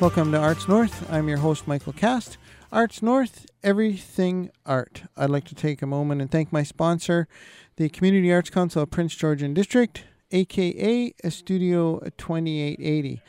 Welcome 0.00 0.32
to 0.32 0.38
Arts 0.38 0.66
North. 0.66 1.12
I'm 1.12 1.28
your 1.28 1.36
host, 1.36 1.68
Michael 1.68 1.92
Cast. 1.92 2.38
Arts 2.72 3.02
North, 3.02 3.44
everything 3.62 4.50
art. 4.64 5.02
I'd 5.14 5.28
like 5.28 5.44
to 5.44 5.54
take 5.54 5.82
a 5.82 5.86
moment 5.86 6.22
and 6.22 6.30
thank 6.30 6.50
my 6.50 6.62
sponsor, 6.62 7.28
the 7.76 7.90
Community 7.90 8.32
Arts 8.32 8.48
Council 8.48 8.82
of 8.82 8.90
Prince 8.90 9.14
George 9.14 9.42
and 9.42 9.54
District, 9.54 10.04
aka 10.30 11.12
Studio 11.28 11.98
2880. 12.16 13.20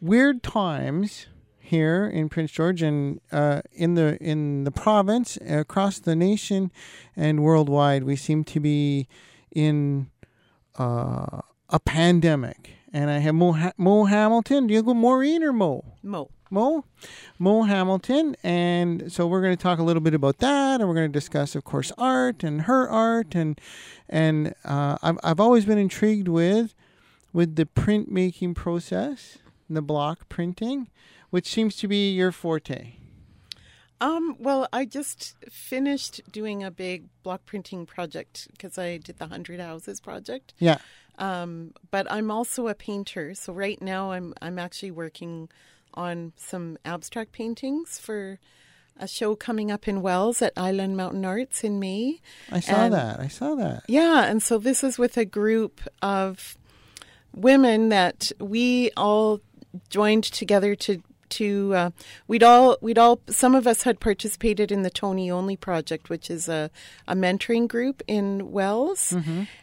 Weird 0.00 0.44
times 0.44 1.26
here 1.58 2.06
in 2.06 2.28
Prince 2.28 2.52
George 2.52 2.80
and 2.80 3.20
uh, 3.32 3.62
in 3.72 3.94
the 3.94 4.16
in 4.22 4.62
the 4.62 4.70
province, 4.70 5.36
across 5.44 5.98
the 5.98 6.14
nation, 6.14 6.70
and 7.16 7.42
worldwide. 7.42 8.04
We 8.04 8.14
seem 8.14 8.44
to 8.44 8.60
be 8.60 9.08
in 9.50 10.10
uh, 10.78 11.40
a 11.68 11.80
pandemic. 11.84 12.77
And 12.92 13.10
I 13.10 13.18
have 13.18 13.34
Mo, 13.34 13.52
ha- 13.52 13.72
Mo 13.76 14.04
Hamilton. 14.04 14.66
Do 14.66 14.74
you 14.74 14.82
go 14.82 14.94
Maureen 14.94 15.42
or 15.42 15.52
Mo? 15.52 15.84
Mo. 16.02 16.30
Mo, 16.50 16.84
Mo 17.38 17.64
Hamilton, 17.64 18.34
and 18.42 19.12
so 19.12 19.26
we're 19.26 19.42
going 19.42 19.54
to 19.54 19.62
talk 19.62 19.78
a 19.78 19.82
little 19.82 20.00
bit 20.00 20.14
about 20.14 20.38
that, 20.38 20.80
and 20.80 20.88
we're 20.88 20.94
going 20.94 21.10
to 21.10 21.12
discuss, 21.12 21.54
of 21.54 21.64
course, 21.64 21.92
art 21.98 22.42
and 22.42 22.62
her 22.62 22.88
art, 22.88 23.34
and 23.34 23.60
and 24.08 24.54
uh, 24.64 24.96
I've 25.02 25.18
I've 25.22 25.40
always 25.40 25.66
been 25.66 25.76
intrigued 25.76 26.26
with 26.26 26.74
with 27.34 27.56
the 27.56 27.66
printmaking 27.66 28.54
process, 28.54 29.38
the 29.68 29.82
block 29.82 30.30
printing, 30.30 30.88
which 31.28 31.46
seems 31.46 31.76
to 31.76 31.88
be 31.88 32.12
your 32.12 32.32
forte. 32.32 32.97
Um, 34.00 34.36
well, 34.38 34.68
I 34.72 34.84
just 34.84 35.34
finished 35.50 36.20
doing 36.30 36.62
a 36.62 36.70
big 36.70 37.06
block 37.22 37.44
printing 37.46 37.84
project 37.86 38.48
because 38.52 38.78
I 38.78 38.98
did 38.98 39.18
the 39.18 39.26
Hundred 39.26 39.60
Houses 39.60 40.00
project. 40.00 40.54
Yeah. 40.58 40.78
Um, 41.18 41.72
but 41.90 42.10
I'm 42.10 42.30
also 42.30 42.68
a 42.68 42.74
painter, 42.74 43.34
so 43.34 43.52
right 43.52 43.80
now 43.82 44.12
I'm 44.12 44.34
I'm 44.40 44.58
actually 44.58 44.92
working 44.92 45.48
on 45.94 46.32
some 46.36 46.78
abstract 46.84 47.32
paintings 47.32 47.98
for 47.98 48.38
a 49.00 49.08
show 49.08 49.34
coming 49.34 49.70
up 49.70 49.88
in 49.88 50.00
Wells 50.02 50.42
at 50.42 50.52
Island 50.56 50.96
Mountain 50.96 51.24
Arts 51.24 51.64
in 51.64 51.80
May. 51.80 52.20
I 52.52 52.60
saw 52.60 52.84
And- 52.84 52.94
that. 52.94 53.18
I 53.20 53.26
saw 53.28 53.54
that. 53.56 53.82
Yeah, 53.88 54.24
and 54.26 54.40
so 54.42 54.58
this 54.58 54.84
is 54.84 54.96
with 54.98 55.16
a 55.16 55.24
group 55.24 55.80
of 56.02 56.56
women 57.34 57.88
that 57.88 58.30
we 58.40 58.90
all 58.96 59.40
joined 59.88 60.24
together 60.24 60.74
to 60.76 61.02
to 61.30 61.74
uh, 61.74 61.90
we'd 62.26 62.42
all 62.42 62.76
we'd 62.80 62.98
all 62.98 63.20
some 63.28 63.54
of 63.54 63.66
us 63.66 63.82
had 63.82 64.00
participated 64.00 64.70
in 64.72 64.82
the 64.82 64.90
Toni 64.90 65.28
Onley 65.28 65.58
project, 65.60 66.08
which 66.10 66.30
is 66.30 66.48
a 66.48 66.70
a 67.06 67.14
mentoring 67.14 67.68
group 67.68 68.02
in 68.06 68.52
Wells, 68.52 69.14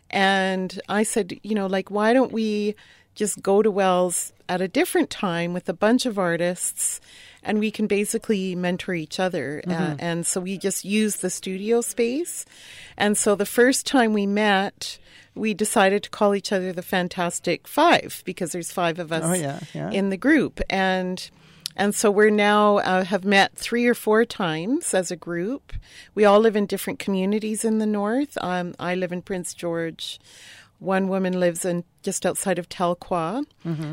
and 0.09 0.79
I 0.89 1.03
said, 1.03 1.39
you 1.43 1.55
know, 1.55 1.67
like 1.67 1.89
why 1.91 2.13
don't 2.13 2.31
we 2.31 2.75
just 3.15 3.41
go 3.41 3.61
to 3.61 3.71
Wells 3.71 4.33
at 4.49 4.61
a 4.61 4.67
different 4.67 5.09
time 5.09 5.53
with 5.53 5.69
a 5.69 5.73
bunch 5.73 6.05
of 6.05 6.19
artists 6.19 6.99
and 7.41 7.59
we 7.59 7.71
can 7.71 7.87
basically 7.87 8.55
mentor 8.55 8.93
each 8.93 9.19
other. 9.19 9.61
Uh, 9.67 9.95
and 9.99 10.25
so 10.25 10.41
we 10.41 10.57
just 10.57 10.83
use 10.83 11.17
the 11.17 11.29
studio 11.29 11.79
space. 11.79 12.43
And 12.97 13.17
so 13.17 13.35
the 13.35 13.45
first 13.45 13.85
time 13.85 14.11
we 14.13 14.25
met, 14.25 14.97
we 15.33 15.53
decided 15.53 16.03
to 16.03 16.09
call 16.09 16.35
each 16.35 16.51
other 16.51 16.73
the 16.73 16.81
Fantastic 16.81 17.67
Five 17.67 18.21
because 18.25 18.51
there's 18.51 18.71
five 18.73 18.99
of 18.99 19.11
us 19.13 19.23
Oh, 19.23 19.33
yeah, 19.33 19.59
yeah. 19.73 19.91
in 19.91 20.09
the 20.09 20.17
group. 20.17 20.59
And 20.69 21.29
and 21.75 21.93
so 21.93 22.09
we're 22.09 22.29
now 22.29 22.77
uh, 22.77 23.03
have 23.03 23.25
met 23.25 23.55
three 23.55 23.85
or 23.85 23.93
four 23.93 24.25
times 24.25 24.93
as 24.93 25.11
a 25.11 25.15
group. 25.15 25.73
We 26.13 26.25
all 26.25 26.39
live 26.39 26.55
in 26.55 26.65
different 26.65 26.99
communities 26.99 27.65
in 27.65 27.79
the 27.79 27.85
north. 27.85 28.37
Um, 28.41 28.73
I 28.79 28.95
live 28.95 29.11
in 29.11 29.21
Prince 29.21 29.53
George. 29.53 30.19
One 30.79 31.07
woman 31.07 31.39
lives 31.39 31.63
in 31.63 31.85
just 32.03 32.25
outside 32.25 32.59
of 32.59 32.67
Telkwa. 32.67 33.45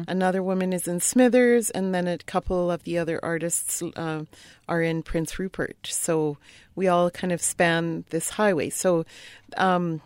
Another 0.09 0.43
woman 0.43 0.73
is 0.73 0.89
in 0.89 0.99
Smithers, 1.01 1.71
and 1.71 1.95
then 1.95 2.09
a 2.09 2.19
couple 2.19 2.71
of 2.71 2.83
the 2.83 2.99
other 2.99 3.21
artists 3.25 3.83
uh, 3.97 4.25
are 4.69 4.83
in 4.83 5.03
Prince 5.03 5.39
Rupert. 5.39 5.89
So 5.91 6.39
we 6.75 6.89
all 6.89 7.09
kind 7.11 7.33
of 7.33 7.41
span 7.41 8.05
this 8.11 8.31
highway. 8.31 8.71
So 8.71 9.05
um, 9.57 10.01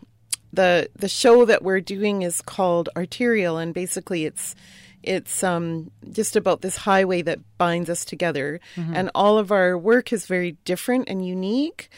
the 0.52 0.88
the 0.94 1.08
show 1.08 1.44
that 1.46 1.62
we're 1.62 1.80
doing 1.80 2.22
is 2.22 2.42
called 2.42 2.88
Arterial, 2.94 3.56
and 3.56 3.72
basically 3.72 4.24
it's 4.26 4.54
it's 5.06 5.42
um, 5.44 5.90
just 6.10 6.36
about 6.36 6.60
this 6.60 6.76
highway 6.76 7.22
that 7.22 7.38
binds 7.58 7.88
us 7.88 8.04
together, 8.04 8.60
and 8.76 9.10
all 9.14 9.38
of 9.38 9.50
our 9.52 9.78
work 9.78 10.12
is 10.12 10.26
very 10.26 10.52
different 10.64 11.08
and 11.08 11.26
unique. 11.26 11.88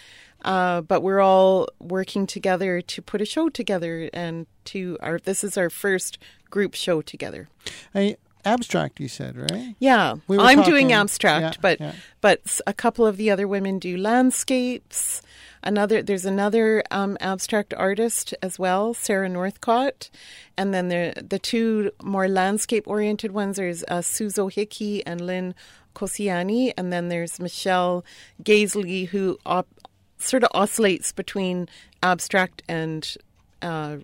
Uh, 0.45 0.81
but 0.83 1.03
we're 1.03 1.21
all 1.21 1.67
working 1.81 2.25
together 2.25 2.81
to 2.81 3.03
put 3.03 3.21
a 3.21 3.25
show 3.25 3.49
together, 3.49 4.09
and 4.13 4.47
to 4.67 4.97
our 5.01 5.19
this 5.19 5.43
is 5.43 5.59
our 5.59 5.69
first 5.71 6.19
group 6.51 6.75
show 6.75 7.03
together. 7.03 7.49
I, 7.95 8.17
abstract, 8.45 9.01
you 9.01 9.09
said, 9.09 9.37
right? 9.37 9.75
Yeah, 9.81 10.15
We 10.29 10.39
I'm 10.39 10.59
talking- 10.59 10.73
doing 10.73 10.93
abstract, 10.93 11.57
yeah, 11.57 11.61
but 11.61 11.81
yeah. 11.81 11.93
but 12.21 12.61
a 12.69 12.73
couple 12.73 13.05
of 13.05 13.17
the 13.17 13.31
other 13.33 13.49
women 13.49 13.79
do 13.81 13.97
landscapes. 13.97 15.23
Another 15.69 16.03
there's 16.03 16.25
another 16.25 16.83
um, 16.91 17.19
abstract 17.21 17.75
artist 17.75 18.33
as 18.43 18.59
well, 18.59 18.95
Sarah 18.95 19.29
Northcott, 19.29 20.09
and 20.56 20.73
then 20.73 20.89
the 20.89 21.12
the 21.23 21.39
two 21.39 21.91
more 22.03 22.27
landscape 22.27 22.89
oriented 22.89 23.33
ones. 23.33 23.59
There's 23.59 23.84
uh, 23.84 24.01
Suzo 24.01 24.51
Hickey 24.51 25.05
and 25.05 25.21
Lynn 25.21 25.55
Kosiani, 25.95 26.73
and 26.78 26.91
then 26.91 27.11
there's 27.11 27.39
Michelle 27.39 28.03
Gaisley, 28.43 29.09
who 29.09 29.37
op- 29.45 29.69
sort 30.17 30.43
of 30.43 30.49
oscillates 30.55 31.12
between 31.12 31.69
abstract 32.03 32.62
and 32.67 33.17
uh, 33.61 33.99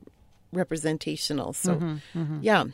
representational. 0.52 1.54
So 1.54 1.76
Mm-hmm, 1.76 2.40
yeah, 2.42 2.64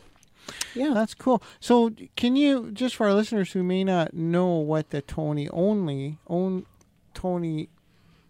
yeah. 0.74 0.94
That's 0.94 1.14
cool. 1.14 1.40
So, 1.60 1.92
can 2.16 2.34
you 2.34 2.72
just 2.72 2.96
for 2.96 3.06
our 3.06 3.14
listeners 3.14 3.52
who 3.52 3.62
may 3.62 3.84
not 3.84 4.14
know 4.14 4.56
what 4.56 4.90
the 4.90 5.00
Toni 5.00 5.48
Onley 5.48 6.16
own 6.26 6.66
Toni 7.14 7.68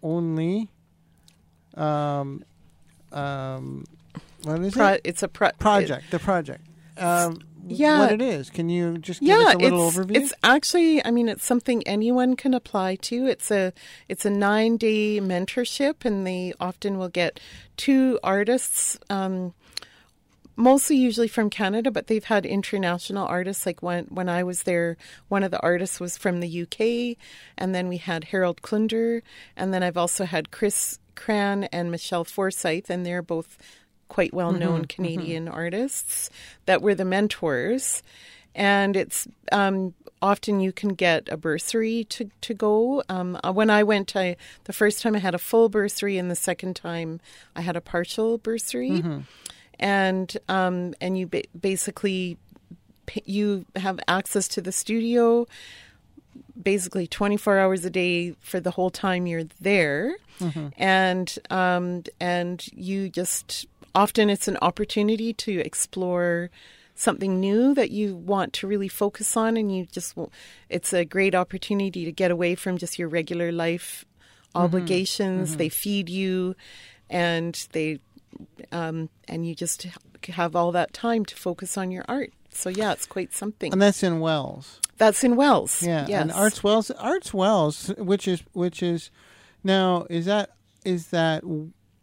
Onley 0.03 0.67
um 1.75 2.43
um 3.11 3.85
what 4.43 4.59
is 4.61 4.73
Pro- 4.73 4.93
it 4.93 5.01
it's 5.03 5.23
a 5.23 5.27
pro- 5.27 5.51
project 5.59 6.11
the 6.11 6.19
project 6.19 6.65
um 6.97 7.39
Yeah. 7.67 7.99
what 7.99 8.11
it 8.11 8.21
is 8.21 8.49
can 8.49 8.69
you 8.69 8.97
just 8.97 9.19
give 9.21 9.29
yeah, 9.29 9.49
us 9.49 9.53
a 9.55 9.57
little 9.57 9.87
it's, 9.87 9.97
overview 9.97 10.15
it's 10.15 10.33
actually, 10.43 11.05
I 11.05 11.11
mean, 11.11 11.29
it's 11.29 11.45
something 11.45 11.85
anyone 11.87 12.35
can 12.35 12.53
apply 12.53 12.95
to. 12.95 13.27
It's 13.27 13.51
a 13.51 13.71
it's 14.09 14.25
a 14.25 14.29
nine 14.29 14.77
day 14.77 15.19
mentorship, 15.21 16.03
and 16.03 16.25
they 16.25 16.53
often 16.59 16.97
will 16.97 17.09
get 17.09 17.39
two 17.77 18.19
artists, 18.23 18.97
um, 19.09 19.53
mostly 20.55 20.95
usually 20.95 21.27
from 21.27 21.49
Canada, 21.49 21.91
but 21.91 22.07
they've 22.07 22.23
had 22.23 22.45
international 22.45 23.25
artists. 23.25 23.65
Like 23.65 23.81
when 23.81 24.05
when 24.05 24.29
I 24.29 24.43
was 24.43 24.63
there, 24.63 24.97
one 25.27 25.43
of 25.43 25.51
the 25.51 25.61
artists 25.61 25.99
was 25.99 26.17
from 26.17 26.39
the 26.39 26.61
UK, 26.61 27.17
and 27.57 27.73
then 27.73 27.87
we 27.87 27.97
had 27.97 28.25
Harold 28.25 28.61
Klunder, 28.61 29.21
and 29.55 29.73
then 29.73 29.83
I've 29.83 29.97
also 29.97 30.25
had 30.25 30.51
Chris 30.51 30.99
Cran 31.15 31.65
and 31.65 31.91
Michelle 31.91 32.23
Forsyth, 32.23 32.89
and 32.89 33.05
they're 33.05 33.21
both 33.21 33.57
quite 34.07 34.33
well 34.33 34.51
known 34.51 34.85
Canadian 34.85 35.47
artists 35.47 36.29
that 36.65 36.81
were 36.81 36.95
the 36.95 37.05
mentors. 37.05 38.03
And 38.53 38.97
it's 38.97 39.29
um, 39.53 39.93
often 40.21 40.59
you 40.59 40.73
can 40.73 40.89
get 40.89 41.29
a 41.29 41.37
bursary 41.37 42.03
to, 42.05 42.29
to 42.41 42.53
go. 42.53 43.01
Um, 43.07 43.39
uh, 43.41 43.53
when 43.53 43.69
I 43.69 43.83
went, 43.83 44.13
I 44.15 44.35
the 44.65 44.73
first 44.73 45.01
time 45.01 45.15
I 45.15 45.19
had 45.19 45.33
a 45.33 45.39
full 45.39 45.69
bursary, 45.69 46.17
and 46.17 46.29
the 46.29 46.35
second 46.35 46.75
time 46.75 47.21
I 47.55 47.61
had 47.61 47.77
a 47.77 47.81
partial 47.81 48.37
bursary. 48.37 49.01
And 49.81 50.35
um, 50.47 50.93
and 51.01 51.17
you 51.17 51.27
ba- 51.27 51.43
basically 51.59 52.37
you 53.25 53.65
have 53.75 53.99
access 54.07 54.47
to 54.49 54.61
the 54.61 54.71
studio 54.71 55.45
basically 56.61 57.07
24 57.07 57.57
hours 57.57 57.83
a 57.85 57.89
day 57.89 58.31
for 58.39 58.59
the 58.59 58.71
whole 58.71 58.89
time 58.89 59.25
you're 59.27 59.43
there. 59.59 60.15
And 60.77 61.37
um, 61.49 62.03
and 62.19 62.65
you 62.73 63.09
just 63.09 63.65
often 63.93 64.29
it's 64.29 64.47
an 64.47 64.57
opportunity 64.61 65.33
to 65.33 65.59
explore 65.59 66.49
something 66.95 67.39
new 67.39 67.73
that 67.73 67.91
you 67.91 68.15
want 68.15 68.53
to 68.53 68.67
really 68.67 68.87
focus 68.87 69.35
on 69.35 69.57
and 69.57 69.75
you 69.75 69.85
just 69.87 70.15
it's 70.69 70.93
a 70.93 71.03
great 71.03 71.33
opportunity 71.35 72.05
to 72.05 72.11
get 72.11 72.31
away 72.31 72.53
from 72.55 72.77
just 72.77 72.99
your 72.99 73.07
regular 73.09 73.51
life 73.51 74.05
obligations. 74.55 75.51
They 75.57 75.69
feed 75.69 76.09
you 76.09 76.55
and 77.09 77.67
they 77.73 77.99
um, 78.71 79.09
and 79.27 79.45
you 79.45 79.55
just 79.55 79.87
have 80.29 80.55
all 80.55 80.71
that 80.71 80.93
time 80.93 81.25
to 81.25 81.35
focus 81.35 81.77
on 81.77 81.91
your 81.91 82.05
art 82.07 82.31
so 82.51 82.69
yeah 82.69 82.91
it's 82.91 83.05
quite 83.05 83.33
something 83.33 83.71
and 83.71 83.81
that's 83.81 84.03
in 84.03 84.19
Wells 84.19 84.79
that's 84.97 85.23
in 85.23 85.35
Wells. 85.35 85.81
yeah 85.81 86.05
yes. 86.07 86.21
and 86.21 86.31
Arts 86.31 86.63
Wells 86.63 86.91
Arts 86.91 87.33
Wells 87.33 87.87
which 87.97 88.27
is 88.27 88.43
which 88.53 88.83
is 88.83 89.09
now 89.63 90.05
is 90.09 90.25
that 90.25 90.51
is 90.85 91.07
that 91.07 91.43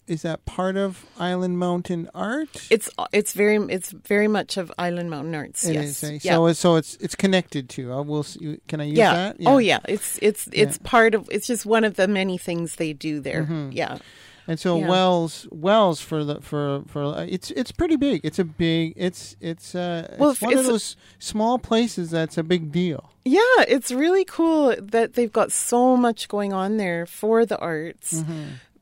is 0.09 0.23
that 0.23 0.45
part 0.47 0.77
of 0.77 1.05
Island 1.19 1.59
Mountain 1.59 2.09
Art 2.15 2.67
It's 2.71 2.91
it's 3.13 3.35
very 3.35 3.57
it's 3.73 3.91
very 3.91 4.27
much 4.27 4.57
of 4.57 4.73
Island 4.79 5.11
Mountain 5.11 5.35
Arts. 5.35 5.65
It 5.65 5.75
yes. 5.75 6.03
is, 6.03 6.05
eh? 6.05 6.19
yeah. 6.23 6.35
So 6.35 6.47
it's 6.47 6.61
so 6.61 6.77
it's 6.77 6.97
it's 6.97 7.15
connected 7.15 7.69
to. 7.71 7.93
I 7.93 8.01
will. 8.01 8.23
See, 8.23 8.59
can 8.67 8.81
I 8.81 8.85
use 8.85 8.99
yeah. 8.99 9.13
that? 9.13 9.37
Oh 9.47 9.59
yeah. 9.59 9.81
It's 9.87 10.19
it's 10.23 10.49
it's 10.53 10.79
part 10.79 11.15
of. 11.15 11.29
It's 11.31 11.47
just 11.47 11.67
one 11.67 11.85
of 11.85 11.97
the 11.97 12.09
many 12.09 12.39
things 12.39 12.77
they 12.77 12.93
do 12.93 13.21
there. 13.21 13.43
Mm-hmm. 13.43 13.73
Yeah. 13.73 13.99
And 14.49 14.59
so 14.59 14.79
Yeah. 14.79 14.89
Wells, 14.89 15.47
Wells 15.53 16.00
for 16.00 16.25
the 16.25 16.41
for 16.41 16.83
for 16.89 17.05
uh, 17.05 17.27
it's 17.29 17.50
it's 17.50 17.71
pretty 17.71 17.97
big. 17.97 18.23
It's 18.25 18.39
a 18.39 18.45
big. 18.45 18.95
It's 18.97 19.37
it's 19.41 19.75
uh 19.75 20.17
Well, 20.19 20.31
it's 20.31 20.41
one 20.41 20.55
of 20.55 20.61
it's- 20.61 20.67
those 20.73 20.97
small 21.19 21.59
places 21.59 22.11
that's 22.11 22.39
a 22.39 22.43
big 22.43 22.73
deal. 22.73 23.12
Yeah, 23.27 23.41
it's 23.69 23.93
really 23.93 24.25
cool 24.25 24.75
that 24.81 25.12
they've 25.12 25.31
got 25.33 25.53
so 25.53 25.99
much 25.99 26.29
going 26.29 26.55
on 26.55 26.79
there 26.79 27.05
for 27.05 27.45
the 27.45 27.59
arts, 27.59 28.25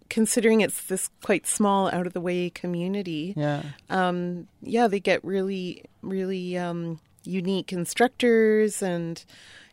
considering 0.09 0.61
it's 0.61 0.83
this 0.85 1.11
quite 1.25 1.49
small, 1.49 1.89
out 1.91 2.07
of 2.07 2.13
the 2.13 2.21
way 2.21 2.51
community. 2.51 3.35
Yeah. 3.37 3.63
Um, 3.91 4.47
yeah, 4.63 4.87
they 4.87 5.01
get 5.01 5.25
really, 5.25 5.83
really 6.01 6.57
um, 6.57 7.01
unique 7.25 7.73
instructors 7.73 8.83
and 8.83 9.25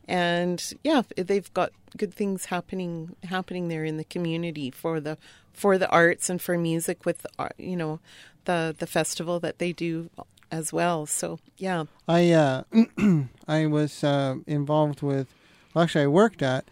and 0.08 0.74
yeah, 0.84 1.04
they've 1.16 1.54
got 1.54 1.72
good 1.98 2.14
things 2.14 2.46
happening 2.46 3.16
happening 3.24 3.68
there 3.68 3.86
in 3.86 3.98
the 3.98 4.04
community 4.04 4.72
for 4.72 5.00
the 5.00 5.18
for 5.54 5.78
the 5.78 5.90
arts 5.90 6.30
and 6.30 6.42
for 6.42 6.58
music 6.58 7.06
with 7.06 7.26
uh, 7.40 7.50
you 7.58 7.76
know 7.76 8.00
the 8.46 8.76
the 8.78 8.88
festival 8.88 9.40
that 9.40 9.60
they 9.60 9.72
do 9.72 10.10
as 10.52 10.74
well. 10.74 11.06
So 11.06 11.40
yeah, 11.58 11.86
I 12.08 12.32
uh, 12.32 12.64
I 13.48 13.66
was 13.66 14.04
uh, 14.04 14.36
involved 14.48 15.02
with. 15.02 15.34
Well, 15.74 15.84
actually, 15.84 16.04
I 16.04 16.08
worked 16.08 16.42
at 16.42 16.66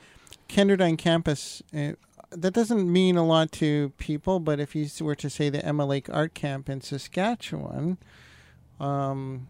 Kenderdine 0.50 0.98
campus. 0.98 1.64
Uh, 1.76 1.94
that 2.30 2.54
doesn't 2.54 2.92
mean 2.92 3.18
a 3.18 3.26
lot 3.26 3.52
to 3.54 3.90
people, 3.98 4.40
but 4.40 4.60
if 4.60 4.76
you 4.76 4.88
were 5.02 5.16
to 5.16 5.30
say 5.30 5.50
the 5.50 5.66
Emma 5.66 5.86
Lake 5.86 6.10
Art 6.10 6.34
Camp 6.34 6.70
in 6.70 6.80
Saskatchewan, 6.80 7.98
um, 8.80 9.48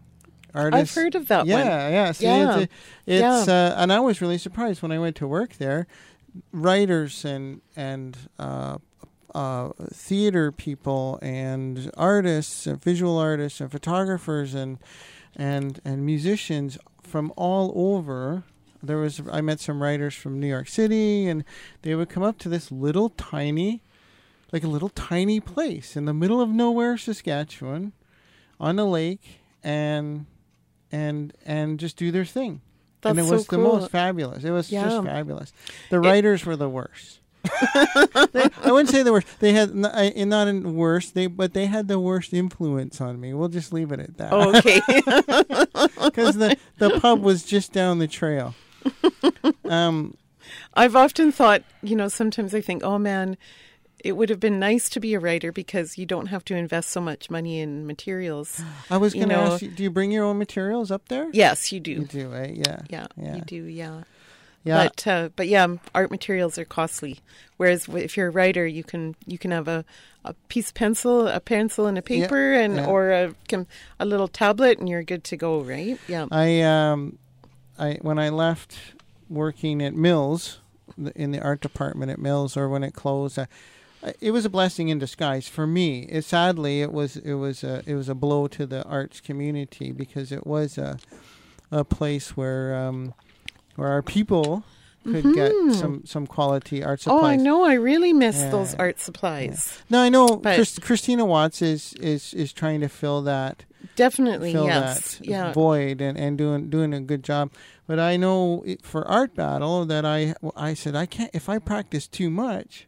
artists. 0.54 0.96
I've 0.96 1.02
heard 1.02 1.14
of 1.14 1.28
that 1.28 1.46
yeah, 1.46 1.56
one. 1.56 1.92
yeah, 1.92 2.12
See, 2.12 2.24
Yeah. 2.24 2.58
It's, 2.58 2.72
it's 3.06 3.46
Yeah. 3.48 3.74
uh, 3.76 3.80
and 3.82 3.92
I 3.92 4.00
was 4.00 4.20
really 4.20 4.38
surprised 4.38 4.82
when 4.82 4.92
I 4.92 4.98
went 4.98 5.16
to 5.16 5.26
work 5.26 5.54
there. 5.54 5.86
Writers 6.52 7.24
and 7.24 7.60
and 7.76 8.16
uh, 8.38 8.78
uh, 9.34 9.70
theater 9.92 10.50
people 10.52 11.18
and 11.22 11.90
artists, 11.96 12.66
and 12.66 12.82
visual 12.82 13.18
artists 13.18 13.60
and 13.60 13.70
photographers 13.70 14.54
and 14.54 14.78
and 15.36 15.80
and 15.84 16.06
musicians 16.06 16.78
from 17.02 17.32
all 17.36 17.72
over. 17.74 18.44
There 18.82 18.96
was 18.98 19.20
I 19.30 19.40
met 19.42 19.60
some 19.60 19.82
writers 19.82 20.14
from 20.14 20.40
New 20.40 20.48
York 20.48 20.68
City, 20.68 21.28
and 21.28 21.44
they 21.82 21.94
would 21.94 22.08
come 22.08 22.22
up 22.22 22.38
to 22.38 22.48
this 22.48 22.72
little 22.72 23.10
tiny, 23.10 23.82
like 24.52 24.64
a 24.64 24.68
little 24.68 24.88
tiny 24.88 25.38
place 25.38 25.96
in 25.96 26.04
the 26.06 26.14
middle 26.14 26.40
of 26.40 26.48
nowhere, 26.48 26.96
Saskatchewan, 26.98 27.92
on 28.58 28.78
a 28.78 28.84
lake, 28.84 29.40
and 29.62 30.26
and 30.92 31.32
and 31.44 31.80
just 31.80 31.96
do 31.96 32.10
their 32.12 32.24
thing. 32.24 32.60
That's 33.00 33.10
and 33.18 33.18
it 33.20 33.28
so 33.28 33.32
was 33.32 33.46
the 33.48 33.58
most 33.58 33.90
fabulous. 33.90 34.44
It 34.44 34.50
was 34.52 34.70
Yeah. 34.70 34.84
just 34.84 35.04
fabulous. 35.04 35.52
The 35.90 35.98
writers 35.98 36.46
were 36.46 36.54
the 36.54 36.68
worst. 36.68 37.18
they, 38.32 38.48
I 38.62 38.70
wouldn't 38.70 38.90
say 38.90 39.02
the 39.02 39.10
worst. 39.10 39.26
They 39.40 39.52
had 39.52 39.70
n- 39.70 39.86
I- 39.86 40.12
not 40.24 40.46
in 40.46 40.76
worst. 40.76 41.14
They 41.14 41.26
but 41.26 41.54
they 41.54 41.66
had 41.66 41.88
the 41.88 41.98
worst 41.98 42.32
influence 42.32 43.00
on 43.00 43.18
me. 43.18 43.34
We'll 43.34 43.48
just 43.48 43.72
leave 43.72 43.90
it 43.90 43.98
at 43.98 44.16
that. 44.18 44.32
Oh, 44.32 44.56
okay. 44.56 44.80
because 46.06 46.36
the 46.36 46.56
the 46.78 47.00
pub 47.00 47.20
was 47.22 47.44
just 47.44 47.72
down 47.72 47.98
the 47.98 48.06
trail. 48.08 48.54
Um, 49.64 50.16
I've 50.74 50.94
often 50.96 51.32
thought, 51.32 51.62
you 51.82 51.96
know, 51.96 52.08
sometimes 52.08 52.54
I 52.54 52.60
think, 52.60 52.82
oh 52.84 52.98
man, 52.98 53.38
it 54.04 54.12
would 54.12 54.28
have 54.30 54.40
been 54.40 54.58
nice 54.58 54.88
to 54.90 55.00
be 55.00 55.14
a 55.14 55.20
writer 55.20 55.52
because 55.52 55.96
you 55.98 56.06
don't 56.06 56.26
have 56.26 56.44
to 56.46 56.56
invest 56.56 56.90
so 56.90 57.00
much 57.00 57.30
money 57.30 57.60
in 57.60 57.86
materials. 57.86 58.60
I 58.90 58.96
was 58.96 59.14
going 59.14 59.28
to 59.30 59.34
ask 59.36 59.62
you: 59.62 59.68
Do 59.68 59.82
you 59.82 59.90
bring 59.90 60.10
your 60.12 60.24
own 60.24 60.38
materials 60.38 60.90
up 60.90 61.08
there? 61.08 61.28
Yes, 61.32 61.72
you 61.72 61.80
do. 61.80 61.92
you 61.92 62.04
do. 62.04 62.28
right? 62.28 62.54
Yeah, 62.54 62.80
Yeah, 62.90 63.06
yeah, 63.16 63.36
you 63.36 63.40
do. 63.42 63.64
Yeah. 63.64 64.02
yeah. 64.64 64.84
But 64.88 65.06
uh, 65.06 65.28
but 65.36 65.48
yeah, 65.48 65.66
art 65.94 66.10
materials 66.10 66.58
are 66.58 66.64
costly. 66.64 67.20
Whereas 67.56 67.88
if 67.88 68.16
you're 68.16 68.28
a 68.28 68.30
writer, 68.30 68.66
you 68.66 68.84
can 68.84 69.14
you 69.26 69.38
can 69.38 69.50
have 69.52 69.68
a, 69.68 69.84
a 70.24 70.34
piece 70.48 70.68
of 70.68 70.74
pencil, 70.74 71.28
a 71.28 71.40
pencil 71.40 71.86
and 71.86 71.96
a 71.98 72.02
Yeah, 72.08 72.22
paper, 72.26 72.52
and 72.54 72.76
yeah. 72.76 72.86
or 72.86 73.10
a 73.10 73.34
a 74.00 74.04
little 74.06 74.28
tablet, 74.28 74.78
and 74.78 74.88
you're 74.88 75.02
good 75.04 75.24
to 75.24 75.36
go, 75.36 75.60
right? 75.60 75.98
Yeah. 76.08 76.26
I 76.30 76.60
um, 76.62 77.18
I 77.78 77.98
when 78.02 78.18
I 78.18 78.28
left 78.30 78.76
working 79.28 79.80
at 79.82 79.94
Mills 79.94 80.58
in 81.16 81.30
the 81.30 81.40
art 81.40 81.60
department 81.62 82.10
at 82.10 82.18
Mills, 82.18 82.56
or 82.56 82.68
when 82.68 82.82
it 82.84 82.92
closed, 82.94 83.38
uh, 83.38 83.42
I- 83.42 83.46
it 84.20 84.30
was 84.32 84.44
a 84.44 84.50
blessing 84.50 84.88
in 84.88 84.98
disguise 84.98 85.48
for 85.48 85.66
me. 85.66 86.00
It, 86.02 86.24
sadly, 86.24 86.82
it 86.82 86.92
was 86.92 87.16
it 87.16 87.34
was 87.34 87.62
a 87.64 87.82
it 87.86 87.94
was 87.94 88.08
a 88.08 88.14
blow 88.14 88.46
to 88.48 88.66
the 88.66 88.82
arts 88.84 89.20
community 89.20 89.92
because 89.92 90.32
it 90.32 90.46
was 90.46 90.78
a 90.78 90.98
a 91.70 91.84
place 91.84 92.36
where 92.36 92.74
um, 92.76 93.14
where 93.76 93.88
our 93.88 94.02
people 94.02 94.64
could 95.04 95.34
get 95.34 95.52
some 95.72 96.02
some 96.04 96.26
quality 96.26 96.82
art 96.84 97.00
supplies. 97.00 97.22
Oh, 97.22 97.26
I 97.26 97.36
know. 97.36 97.64
I 97.64 97.74
really 97.74 98.12
miss 98.12 98.36
Yeah. 98.38 98.50
those 98.50 98.74
art 98.76 99.00
supplies. 99.00 99.78
No, 99.90 100.00
I 100.00 100.08
know 100.08 100.36
Chris, 100.38 100.78
Christina 100.78 101.24
Watts 101.24 101.60
is, 101.62 101.94
is 101.94 102.32
is 102.34 102.52
trying 102.52 102.80
to 102.82 102.88
fill 102.88 103.22
that 103.22 103.64
Definitely, 103.96 104.52
fill 104.52 104.66
yes. 104.66 105.16
that 105.18 105.26
Yeah. 105.26 105.52
void 105.52 106.00
and, 106.00 106.16
and 106.16 106.38
doing 106.38 106.70
doing 106.70 106.94
a 106.94 107.00
good 107.00 107.24
job. 107.24 107.50
But 107.88 107.98
I 107.98 108.16
know 108.16 108.62
it, 108.64 108.84
for 108.86 109.06
art 109.08 109.34
battle 109.34 109.84
that 109.86 110.04
I 110.04 110.34
I 110.56 110.74
said 110.74 110.94
I 110.94 111.06
can't 111.06 111.30
if 111.34 111.48
I 111.48 111.58
practice 111.58 112.06
too 112.06 112.30
much, 112.30 112.86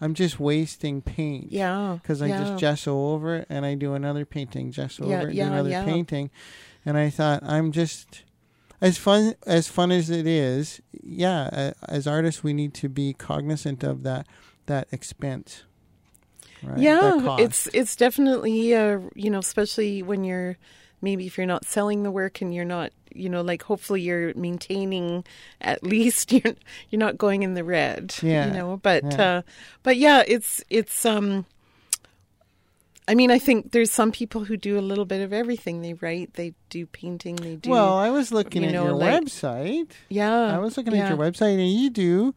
I'm 0.00 0.14
just 0.14 0.38
wasting 0.38 1.02
paint. 1.02 1.50
Yeah. 1.50 1.98
Because 2.00 2.22
I 2.22 2.26
yeah. 2.26 2.40
just 2.40 2.58
gesso 2.58 3.12
over 3.12 3.36
it 3.36 3.46
and 3.48 3.66
I 3.66 3.74
do 3.74 3.94
another 3.94 4.24
painting, 4.24 4.70
gesso 4.70 5.06
Yeah, 5.06 5.18
over 5.18 5.28
it, 5.28 5.34
yeah, 5.34 5.46
do 5.46 5.52
another 5.52 5.84
painting, 5.84 6.30
and 6.84 6.96
I 6.96 7.10
thought 7.10 7.42
I'm 7.42 7.72
just 7.72 8.22
as 8.80 8.96
fun 8.96 9.34
as 9.46 9.68
fun 9.68 9.90
as 9.90 10.10
it 10.10 10.26
is. 10.26 10.80
Yeah, 11.02 11.48
uh, 11.52 11.72
as 11.88 12.06
artists 12.06 12.44
we 12.44 12.52
need 12.52 12.74
to 12.74 12.88
be 12.88 13.12
cognizant 13.12 13.82
of 13.82 14.02
that 14.04 14.26
that 14.66 14.88
expense. 14.92 15.64
Right? 16.62 16.78
Yeah, 16.78 17.20
cost. 17.22 17.42
it's 17.42 17.68
it's 17.72 17.96
definitely 17.96 18.74
uh, 18.74 19.00
you 19.14 19.30
know, 19.30 19.38
especially 19.40 20.02
when 20.02 20.24
you're 20.24 20.56
maybe 21.00 21.26
if 21.26 21.36
you're 21.38 21.46
not 21.46 21.64
selling 21.64 22.02
the 22.02 22.10
work 22.10 22.40
and 22.40 22.54
you're 22.54 22.64
not, 22.64 22.92
you 23.14 23.28
know, 23.28 23.40
like 23.42 23.62
hopefully 23.62 24.02
you're 24.02 24.34
maintaining 24.34 25.24
at 25.60 25.82
least 25.94 26.32
you're 26.32 26.54
you're 26.90 26.98
not 27.00 27.16
going 27.18 27.42
in 27.42 27.54
the 27.54 27.64
red, 27.64 28.14
Yeah, 28.22 28.46
you 28.48 28.52
know, 28.52 28.76
but 28.82 29.04
yeah. 29.04 29.22
uh 29.22 29.42
but 29.82 29.96
yeah, 29.96 30.22
it's 30.26 30.62
it's 30.70 31.04
um 31.06 31.46
I 33.10 33.14
mean, 33.14 33.30
I 33.30 33.38
think 33.38 33.72
there's 33.72 33.90
some 33.90 34.12
people 34.12 34.44
who 34.44 34.58
do 34.58 34.78
a 34.78 34.82
little 34.82 35.06
bit 35.06 35.22
of 35.22 35.32
everything. 35.32 35.80
They 35.80 35.94
write, 35.94 36.34
they 36.34 36.52
do 36.68 36.84
painting, 36.84 37.36
they 37.36 37.56
do 37.56 37.70
Well, 37.70 37.94
I 37.96 38.10
was 38.10 38.30
looking 38.32 38.60
you 38.62 38.68
at 38.68 38.74
your 38.74 38.92
like- 38.92 39.22
website. 39.24 39.92
yeah. 40.10 40.54
I 40.54 40.58
was 40.58 40.76
looking 40.76 40.94
yeah, 40.94 41.04
at 41.04 41.08
your 41.08 41.16
website, 41.18 41.54
and 41.58 41.70
you 41.70 41.88
do, 41.88 42.34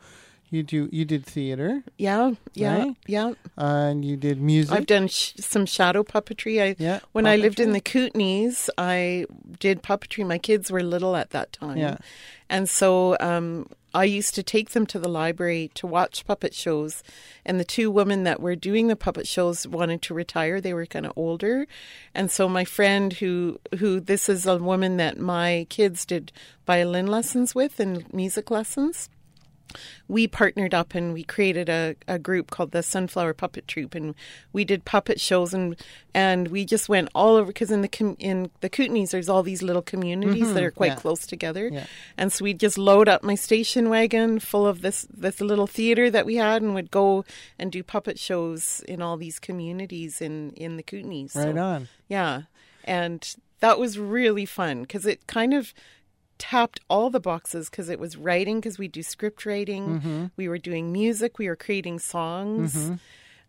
you 0.51 0.63
do, 0.63 0.89
you 0.91 1.05
did 1.05 1.25
theater, 1.25 1.81
Yeah, 1.97 2.33
yeah, 2.53 2.77
right? 2.77 2.95
yeah. 3.07 3.33
and 3.57 4.03
you 4.05 4.17
did 4.17 4.41
music. 4.41 4.75
I've 4.75 4.85
done 4.85 5.07
sh- 5.07 5.33
some 5.39 5.65
shadow 5.65 6.03
puppetry. 6.03 6.61
I 6.61 6.75
yeah, 6.77 6.99
When 7.13 7.25
I 7.25 7.37
lived 7.37 7.59
in 7.59 7.71
the 7.71 7.81
Kootenays, 7.81 8.69
I 8.77 9.25
did 9.59 9.81
puppetry. 9.81 10.27
My 10.27 10.37
kids 10.37 10.69
were 10.69 10.83
little 10.83 11.15
at 11.15 11.29
that 11.31 11.53
time. 11.53 11.77
Yeah. 11.77 11.97
And 12.49 12.67
so 12.67 13.15
um, 13.21 13.69
I 13.93 14.03
used 14.03 14.35
to 14.35 14.43
take 14.43 14.71
them 14.71 14.85
to 14.87 14.99
the 14.99 15.07
library 15.07 15.71
to 15.75 15.87
watch 15.87 16.25
puppet 16.25 16.53
shows. 16.53 17.01
And 17.45 17.57
the 17.57 17.63
two 17.63 17.89
women 17.89 18.25
that 18.25 18.41
were 18.41 18.57
doing 18.57 18.87
the 18.87 18.97
puppet 18.97 19.25
shows 19.27 19.65
wanted 19.65 20.01
to 20.01 20.13
retire. 20.13 20.59
They 20.59 20.73
were 20.73 20.85
kind 20.85 21.05
of 21.05 21.13
older. 21.15 21.65
And 22.13 22.29
so 22.29 22.49
my 22.49 22.65
friend 22.65 23.13
who 23.13 23.57
who 23.79 24.01
this 24.01 24.27
is 24.27 24.45
a 24.45 24.57
woman 24.57 24.97
that 24.97 25.17
my 25.17 25.65
kids 25.69 26.05
did 26.05 26.33
violin 26.67 27.07
lessons 27.07 27.55
with 27.55 27.79
and 27.79 28.13
music 28.13 28.51
lessons 28.51 29.07
we 30.07 30.27
partnered 30.27 30.73
up 30.73 30.95
and 30.95 31.13
we 31.13 31.23
created 31.23 31.69
a, 31.69 31.95
a 32.07 32.19
group 32.19 32.51
called 32.51 32.71
the 32.71 32.83
Sunflower 32.83 33.33
Puppet 33.33 33.67
Troupe, 33.67 33.95
and 33.95 34.15
we 34.53 34.65
did 34.65 34.85
puppet 34.85 35.19
shows 35.19 35.53
and 35.53 35.75
and 36.13 36.49
we 36.49 36.65
just 36.65 36.89
went 36.89 37.09
all 37.15 37.35
over 37.35 37.47
because 37.47 37.71
in 37.71 37.81
the 37.81 37.87
com- 37.87 38.17
in 38.19 38.49
the 38.61 38.69
Kootenays 38.69 39.11
there's 39.11 39.29
all 39.29 39.43
these 39.43 39.61
little 39.63 39.81
communities 39.81 40.53
that 40.53 40.59
mm-hmm. 40.59 40.65
are 40.65 40.71
quite 40.71 40.91
yeah. 40.91 40.95
close 40.95 41.25
together, 41.25 41.69
Yeah. 41.71 41.85
and 42.17 42.31
so 42.31 42.43
we'd 42.43 42.59
just 42.59 42.77
load 42.77 43.07
up 43.07 43.23
my 43.23 43.35
station 43.35 43.89
wagon 43.89 44.39
full 44.39 44.67
of 44.67 44.81
this 44.81 45.07
this 45.11 45.41
little 45.41 45.67
theater 45.67 46.09
that 46.09 46.25
we 46.25 46.35
had, 46.35 46.61
and 46.61 46.73
would 46.75 46.91
go 46.91 47.25
and 47.57 47.71
do 47.71 47.83
puppet 47.83 48.19
shows 48.19 48.81
in 48.87 49.01
all 49.01 49.17
these 49.17 49.39
communities 49.39 50.21
in 50.21 50.51
in 50.51 50.77
the 50.77 50.83
Kootenays. 50.83 51.35
right 51.35 51.55
So- 51.55 51.61
on. 51.61 51.87
yeah. 52.07 52.41
And 52.83 53.35
that 53.59 53.77
was 53.77 53.99
really 53.99 54.45
fun 54.45 54.81
because 54.81 55.05
it 55.05 55.27
kind 55.27 55.53
of 55.53 55.73
tapped 56.41 56.79
all 56.89 57.11
the 57.11 57.19
boxes 57.19 57.69
because 57.69 57.87
it 57.87 57.99
was 57.99 58.17
writing, 58.17 58.59
because 58.59 58.79
we 58.79 58.87
do 58.87 59.03
script 59.03 59.45
writing, 59.45 59.99
mm-hmm. 59.99 60.25
we 60.37 60.49
were 60.49 60.57
doing 60.57 60.91
music, 60.91 61.37
we 61.37 61.47
were 61.47 61.55
creating 61.55 61.99
songs. 61.99 62.75
Mm-hmm. 62.75 62.95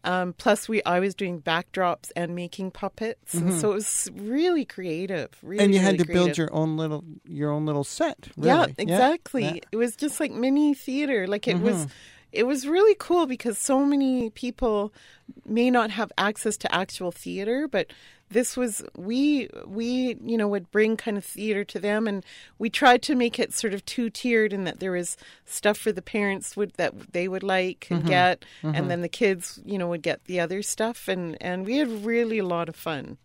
Um, 0.05 0.35
plus, 0.37 0.69
we 0.69 0.83
I 0.83 1.01
was 1.01 1.15
doing 1.15 1.41
backdrops 1.41 2.11
and 2.15 2.35
making 2.35 2.73
puppets, 2.73 3.33
and 3.33 3.51
mm-hmm. 3.51 3.59
so 3.61 3.71
it 3.71 3.75
was 3.75 4.11
really 4.15 4.67
creative. 4.67 5.31
Really, 5.43 5.65
and 5.65 5.73
you 5.73 5.81
had 5.81 5.93
really 5.93 6.05
to 6.05 6.13
build 6.13 6.37
your 6.37 6.53
own 6.53 6.77
little 6.77 7.03
your 7.25 7.51
own 7.51 7.65
little 7.65 7.85
set. 7.85 8.29
Yeah, 8.37 8.67
exactly. 8.77 9.45
yeah. 9.45 9.61
It 9.73 9.77
was 9.77 9.97
just 9.97 10.21
like 10.21 10.33
mini 10.33 10.75
theater. 10.75 11.27
Like 11.27 11.49
it 11.49 11.61
was, 11.61 11.87
it 12.31 12.47
was 12.47 12.67
really 12.67 12.97
cool 12.99 13.27
because 13.27 13.57
so 13.59 13.87
many 13.87 14.29
people 14.31 14.93
may 15.47 15.71
not 15.71 15.91
have 15.91 16.13
access 16.19 16.59
to 16.59 16.75
actual 16.75 17.13
theater, 17.13 17.69
but 17.69 17.87
this 18.33 18.57
was 18.57 18.83
we 18.97 19.49
we 19.67 20.17
you 20.25 20.37
know 20.37 20.49
would 20.49 20.71
bring 20.71 20.97
kind 20.97 21.17
of 21.17 21.25
theater 21.25 21.65
to 21.65 21.79
them 21.79 22.07
and 22.09 22.25
we 22.59 22.69
tried 22.71 23.03
to 23.03 23.15
make 23.15 23.39
it 23.39 23.53
sort 23.53 23.75
of 23.75 23.85
two 23.85 24.11
tiered 24.11 24.53
in 24.53 24.65
that 24.65 24.81
there 24.81 24.93
was 24.93 25.17
stuff 25.45 25.77
for 25.79 25.93
the 25.93 26.03
parents 26.03 26.57
would 26.57 26.73
that 26.75 27.13
they 27.13 27.29
would 27.29 27.43
like 27.43 27.87
and 27.91 28.05
get 28.07 28.45
and 28.63 28.91
then 28.91 29.01
the 29.03 29.09
kids 29.09 29.61
you 29.65 29.79
know 29.79 29.89
would 29.89 30.03
get 30.03 30.25
the 30.25 30.41
other 30.41 30.63
stuff 30.63 31.09
and 31.09 31.37
and 31.41 31.67
we 31.67 31.77
had 31.79 32.05
really 32.05 32.39
a 32.39 32.45
lot 32.47 32.69
of 32.69 32.77
fun. 32.77 33.19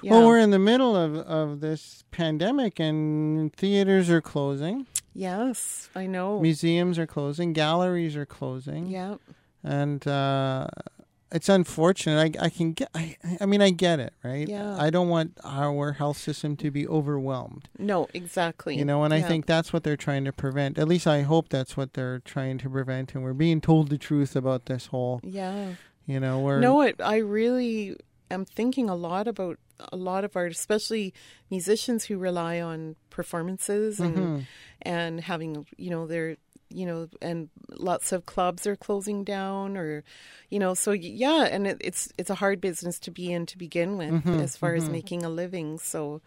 Yeah. 0.00 0.12
Well, 0.12 0.28
we're 0.28 0.38
in 0.38 0.50
the 0.50 0.60
middle 0.60 0.94
of, 0.94 1.16
of 1.16 1.60
this 1.60 2.04
pandemic 2.12 2.78
and 2.78 3.52
theaters 3.52 4.08
are 4.10 4.20
closing, 4.20 4.86
yes 5.12 5.88
i 5.94 6.06
know. 6.06 6.40
Museums 6.40 6.98
are 6.98 7.06
closing, 7.06 7.52
galleries 7.52 8.14
are 8.16 8.26
closing. 8.26 8.86
yeah 8.86 9.16
and 9.64 10.06
uh, 10.06 10.68
it's 11.32 11.48
unfortunate. 11.48 12.36
I, 12.40 12.46
I 12.46 12.48
can 12.50 12.72
get. 12.72 12.88
I, 12.94 13.16
I 13.40 13.46
mean, 13.46 13.60
I 13.60 13.70
get 13.70 13.98
it, 14.00 14.12
right? 14.22 14.46
Yeah. 14.48 14.76
I 14.78 14.90
don't 14.90 15.08
want 15.08 15.36
our 15.44 15.92
health 15.92 16.16
system 16.18 16.56
to 16.58 16.70
be 16.70 16.86
overwhelmed. 16.86 17.68
no 17.78 18.08
exactly 18.14 18.76
You 18.76 18.84
know, 18.84 19.02
and 19.04 19.12
I 19.12 19.22
think 19.22 19.46
that's 19.46 19.72
what 19.72 19.82
they're 19.82 19.96
trying 19.96 20.24
to 20.24 20.32
prevent. 20.32 20.78
At 20.78 20.86
least 20.88 21.06
I 21.06 21.22
hope 21.22 21.48
that's 21.48 21.76
what 21.76 21.94
they're 21.94 22.20
trying 22.20 22.58
to 22.58 22.70
prevent. 22.70 23.14
And 23.14 23.22
we're 23.24 23.32
being 23.32 23.60
told 23.60 23.88
the 23.90 23.98
truth 23.98 24.36
about 24.36 24.66
this 24.66 24.86
whole. 24.86 25.20
yeah 25.24 25.74
You 26.06 26.20
know, 26.20 26.40
we're 26.40 26.60
No, 26.60 26.80
it, 26.82 27.00
I 27.02 27.16
really 27.18 27.96
am 28.30 28.44
thinking 28.44 28.88
a 28.88 28.94
lot 28.94 29.26
about 29.26 29.58
a 29.92 29.96
lot 29.96 30.24
of 30.24 30.34
art, 30.36 30.52
especially 30.52 31.12
musicians 31.50 32.06
who 32.06 32.16
rely 32.18 32.60
on 32.60 32.96
performances 33.10 34.00
and 34.00 34.16
Mm-hmm. 34.16 34.38
and 34.82 35.20
having 35.20 35.66
you 35.76 35.90
know 35.90 36.06
their 36.06 36.36
you 36.76 36.84
know 36.86 37.08
and 37.22 37.48
lots 37.90 38.12
of 38.12 38.26
clubs 38.26 38.66
are 38.66 38.76
closing 38.76 39.24
down 39.24 39.76
or 39.76 40.04
you 40.50 40.58
know 40.62 40.74
so 40.74 40.92
yeah 40.92 41.48
and 41.54 41.66
it, 41.66 41.76
it's 41.80 42.12
it's 42.18 42.28
a 42.30 42.34
hard 42.42 42.60
business 42.60 42.98
to 42.98 43.10
be 43.10 43.32
in 43.32 43.46
to 43.46 43.56
begin 43.56 43.96
with 43.96 44.12
Mm-hmm, 44.12 44.40
as 44.40 44.56
far 44.60 44.74
as 44.74 44.88
making 44.98 45.24
a 45.24 45.30
living 45.42 45.78
so 45.78 46.20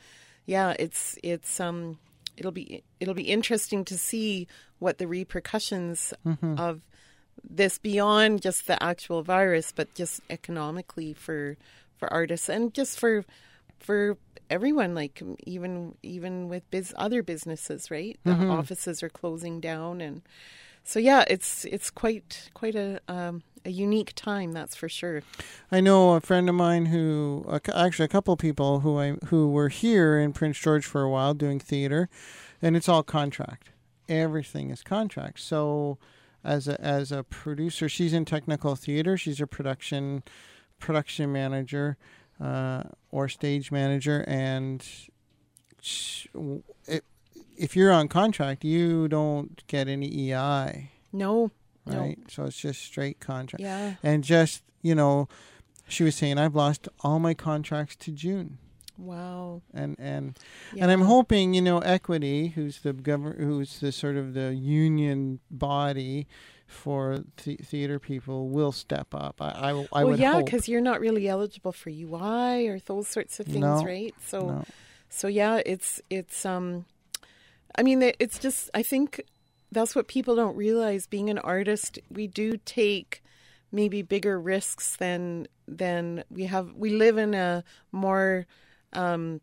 yeah 0.45 0.73
it's 0.79 1.17
it's 1.23 1.59
um 1.59 1.99
it'll 2.35 2.51
be 2.51 2.81
it'll 2.99 3.13
be 3.13 3.29
interesting 3.37 3.85
to 3.85 3.97
see 3.97 4.47
what 4.79 4.97
the 4.97 5.05
repercussions 5.07 6.13
Mm-hmm. 6.25 6.57
of 6.57 6.81
this 7.49 7.77
beyond 7.77 8.41
just 8.41 8.67
the 8.67 8.75
actual 8.83 9.23
virus, 9.23 9.71
but 9.71 9.93
just 9.95 10.19
economically 10.29 11.13
for 11.13 11.55
for 11.97 12.11
artists 12.11 12.49
and 12.49 12.73
just 12.73 12.99
for 12.99 13.23
for 13.79 14.17
everyone. 14.49 14.95
Like 14.95 15.21
even 15.45 15.95
even 16.03 16.49
with 16.49 16.69
biz, 16.71 16.93
other 16.97 17.23
businesses, 17.23 17.89
right? 17.91 18.19
The 18.23 18.33
offices 18.33 19.03
are 19.03 19.09
closing 19.09 19.59
down, 19.59 20.01
and 20.01 20.21
so 20.83 20.99
yeah, 20.99 21.23
it's 21.27 21.65
it's 21.65 21.89
quite 21.89 22.49
quite 22.53 22.75
a 22.75 22.99
um, 23.07 23.43
a 23.65 23.69
unique 23.69 24.13
time, 24.15 24.53
that's 24.53 24.75
for 24.75 24.89
sure. 24.89 25.21
I 25.71 25.81
know 25.81 26.13
a 26.13 26.21
friend 26.21 26.49
of 26.49 26.55
mine 26.55 26.87
who, 26.87 27.45
actually, 27.73 28.05
a 28.05 28.09
couple 28.09 28.33
of 28.33 28.39
people 28.39 28.81
who 28.81 28.99
I 28.99 29.15
who 29.25 29.51
were 29.51 29.69
here 29.69 30.19
in 30.19 30.33
Prince 30.33 30.57
George 30.57 30.85
for 30.85 31.01
a 31.01 31.09
while 31.09 31.33
doing 31.33 31.59
theater, 31.59 32.09
and 32.61 32.75
it's 32.75 32.89
all 32.89 33.03
contract. 33.03 33.69
Everything 34.07 34.69
is 34.69 34.83
contract. 34.83 35.39
So, 35.39 35.97
as 36.43 36.67
a 36.67 36.79
as 36.81 37.11
a 37.11 37.23
producer, 37.23 37.89
she's 37.89 38.13
in 38.13 38.25
technical 38.25 38.75
theater. 38.75 39.17
She's 39.17 39.41
a 39.41 39.47
production 39.47 40.23
production 40.79 41.31
manager 41.31 41.97
uh, 42.41 42.83
or 43.11 43.27
stage 43.27 43.71
manager, 43.71 44.23
and 44.27 44.85
it, 46.87 47.03
if 47.57 47.75
you're 47.75 47.91
on 47.91 48.07
contract, 48.07 48.63
you 48.63 49.07
don't 49.07 49.65
get 49.67 49.87
any 49.87 50.31
EI, 50.31 50.91
No, 51.11 51.51
no, 51.85 51.99
right? 51.99 52.19
So 52.29 52.45
it's 52.45 52.59
just 52.59 52.81
straight 52.81 53.19
contract. 53.19 53.61
Yeah, 53.61 53.95
and 54.03 54.23
just 54.23 54.63
you 54.81 54.95
know 54.95 55.27
she 55.87 56.03
was 56.03 56.15
saying 56.15 56.37
i've 56.37 56.55
lost 56.55 56.87
all 57.01 57.19
my 57.19 57.33
contracts 57.33 57.95
to 57.97 58.11
june. 58.11 58.57
Wow, 58.97 59.61
and 59.73 59.95
and 59.97 60.37
yeah. 60.73 60.83
and 60.83 60.91
i'm 60.91 61.01
hoping 61.01 61.53
you 61.53 61.61
know 61.61 61.79
equity 61.79 62.49
who's 62.49 62.79
the 62.79 62.93
government 62.93 63.39
who's 63.39 63.79
the 63.79 63.91
sort 63.91 64.17
of 64.17 64.33
the 64.33 64.53
union 64.53 65.39
body 65.49 66.27
for 66.69 67.23
th- 67.37 67.59
theater 67.61 67.99
people 67.99 68.49
will 68.49 68.71
step 68.71 69.13
up 69.13 69.41
i 69.41 69.49
i, 69.49 69.69
I 69.69 69.73
well, 69.73 70.07
would 70.07 70.19
yeah, 70.19 70.41
because 70.41 70.69
you're 70.69 70.81
not 70.81 70.99
really 71.01 71.27
eligible 71.27 71.71
for 71.71 71.89
UI 71.89 72.67
or 72.67 72.79
those 72.79 73.07
sorts 73.07 73.39
of 73.39 73.47
things, 73.47 73.59
No, 73.59 73.83
right? 73.83 74.13
So. 74.25 74.39
no. 74.47 74.63
so 75.09 75.27
yeah 75.27 75.59
it's 75.65 75.99
it's 76.09 76.45
um 76.45 76.85
i 77.75 77.81
mean 77.81 78.01
it's 78.19 78.37
just 78.37 78.69
i 78.75 78.83
think 78.83 79.21
that's 79.71 79.95
what 79.95 80.07
people 80.07 80.35
don't 80.35 80.55
realize 80.55 81.07
being 81.07 81.29
an 81.29 81.39
artist 81.39 81.97
we 82.11 82.27
do 82.27 82.57
take 82.57 83.23
maybe 83.71 84.01
bigger 84.03 84.39
risks 84.39 84.95
than 84.97 85.47
than 85.67 86.23
we 86.29 86.43
have 86.45 86.73
we 86.75 86.91
live 86.91 87.17
in 87.17 87.33
a 87.33 87.63
more 87.91 88.45
um 88.93 89.41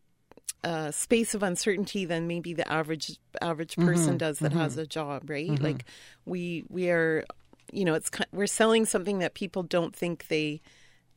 uh, 0.63 0.91
space 0.91 1.33
of 1.33 1.43
uncertainty 1.43 2.05
than 2.05 2.27
maybe 2.27 2.53
the 2.53 2.69
average 2.71 3.17
average 3.41 3.75
person 3.75 4.17
does 4.17 4.39
that 4.39 4.53
has 4.53 4.77
a 4.77 4.87
job, 4.87 5.29
right? 5.29 5.59
Like 5.61 5.85
we 6.25 6.65
we 6.69 6.89
are, 6.89 7.25
you 7.71 7.85
know, 7.85 7.93
it's 7.93 8.09
we're 8.31 8.47
selling 8.47 8.85
something 8.85 9.19
that 9.19 9.33
people 9.33 9.63
don't 9.63 9.95
think 9.95 10.27
they 10.27 10.61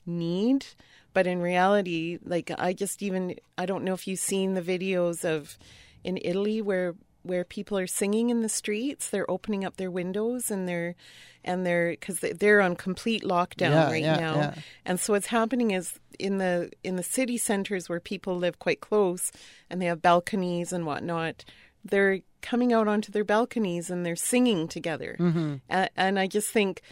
need 0.06 0.66
but 1.12 1.26
in 1.26 1.40
reality 1.40 2.18
like 2.24 2.50
i 2.58 2.72
just 2.72 3.02
even 3.02 3.34
i 3.58 3.66
don't 3.66 3.84
know 3.84 3.92
if 3.92 4.06
you've 4.06 4.18
seen 4.18 4.54
the 4.54 4.62
videos 4.62 5.24
of 5.24 5.58
in 6.04 6.18
italy 6.18 6.62
where 6.62 6.94
where 7.22 7.44
people 7.44 7.76
are 7.78 7.86
singing 7.86 8.30
in 8.30 8.40
the 8.42 8.48
streets 8.48 9.10
they're 9.10 9.30
opening 9.30 9.64
up 9.64 9.76
their 9.76 9.90
windows 9.90 10.50
and 10.50 10.68
they're 10.68 10.94
and 11.44 11.64
they're 11.66 11.90
because 11.90 12.20
they're 12.20 12.60
on 12.60 12.76
complete 12.76 13.22
lockdown 13.22 13.70
Yeah, 13.70 13.90
right 13.90 14.02
yeah, 14.02 14.16
now 14.16 14.34
yeah. 14.36 14.54
and 14.84 14.98
so 15.00 15.12
what's 15.12 15.26
happening 15.26 15.70
is 15.72 15.98
in 16.18 16.38
the 16.38 16.70
in 16.84 16.96
the 16.96 17.02
city 17.02 17.38
centers 17.38 17.88
where 17.88 18.00
people 18.00 18.36
live 18.36 18.58
quite 18.58 18.80
close 18.80 19.30
and 19.68 19.80
they 19.80 19.86
have 19.86 20.02
balconies 20.02 20.72
and 20.72 20.86
whatnot 20.86 21.44
they're 21.84 22.20
coming 22.42 22.72
out 22.72 22.88
onto 22.88 23.10
their 23.12 23.24
balconies 23.24 23.90
and 23.90 24.04
they're 24.04 24.16
singing 24.16 24.68
together 24.68 25.16
Mm-hmm. 25.18 25.54
A- 25.70 25.88
and 25.96 26.18
i 26.18 26.26
just 26.26 26.48
think 26.50 26.82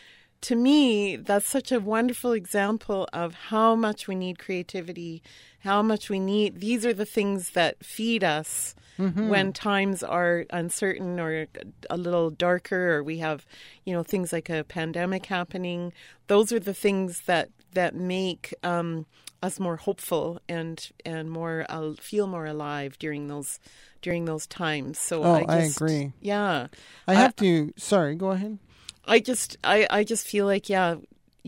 to 0.42 0.54
me, 0.54 1.16
that's 1.16 1.48
such 1.48 1.72
a 1.72 1.80
wonderful 1.80 2.30
example 2.30 3.08
of 3.12 3.34
how 3.34 3.74
much 3.74 4.06
we 4.06 4.14
need 4.14 4.38
creativity, 4.38 5.20
how 5.60 5.82
much 5.82 6.08
we 6.10 6.18
need. 6.20 6.60
These 6.60 6.86
are 6.86 6.94
the 6.94 7.06
things 7.06 7.50
that 7.50 7.84
feed 7.84 8.24
us 8.24 8.74
Mm-hmm. 8.98 9.28
when 9.28 9.52
times 9.52 10.02
are 10.02 10.44
uncertain 10.50 11.20
or 11.20 11.46
a 11.88 11.96
little 11.96 12.30
darker, 12.30 12.96
or 12.96 13.04
we 13.04 13.18
have, 13.18 13.46
you 13.84 13.94
know, 13.94 14.02
things 14.02 14.32
like 14.32 14.50
a 14.50 14.64
pandemic 14.64 15.26
happening. 15.26 15.92
Those 16.26 16.50
are 16.50 16.58
the 16.58 16.74
things 16.74 17.20
that 17.26 17.48
that 17.74 17.94
make 17.94 18.52
um, 18.64 19.06
us 19.40 19.60
more 19.60 19.76
hopeful 19.76 20.40
and 20.48 20.90
and 21.06 21.30
more 21.30 21.64
uh, 21.68 21.92
feel 22.00 22.26
more 22.26 22.44
alive 22.46 22.98
during 22.98 23.28
those 23.28 23.60
during 24.02 24.24
those 24.24 24.48
times. 24.48 24.98
So 24.98 25.22
Oh, 25.22 25.32
I, 25.32 25.44
I 25.48 25.56
agree. 25.58 26.12
Yeah. 26.20 26.66
i 27.06 27.14
have 27.14 27.36
to 27.36 27.72
sorry 27.76 28.16
go 28.16 28.30
ahead 28.32 28.58
I 29.04 29.20
just 29.20 29.58
I, 29.62 29.86
I 29.88 30.02
just 30.02 30.26
feel 30.26 30.44
like 30.46 30.68
yeah, 30.68 30.96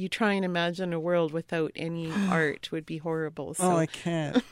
you 0.01 0.09
try 0.09 0.33
and 0.33 0.45
imagine 0.45 0.93
a 0.93 1.01
world 1.01 1.33
without 1.33 1.71
any 1.77 2.11
art 2.29 2.71
would 2.73 2.87
be 2.87 2.99
horrible. 2.99 3.55
So 3.55 3.65
oh 3.65 3.77
i 3.77 3.87
can't 3.87 4.37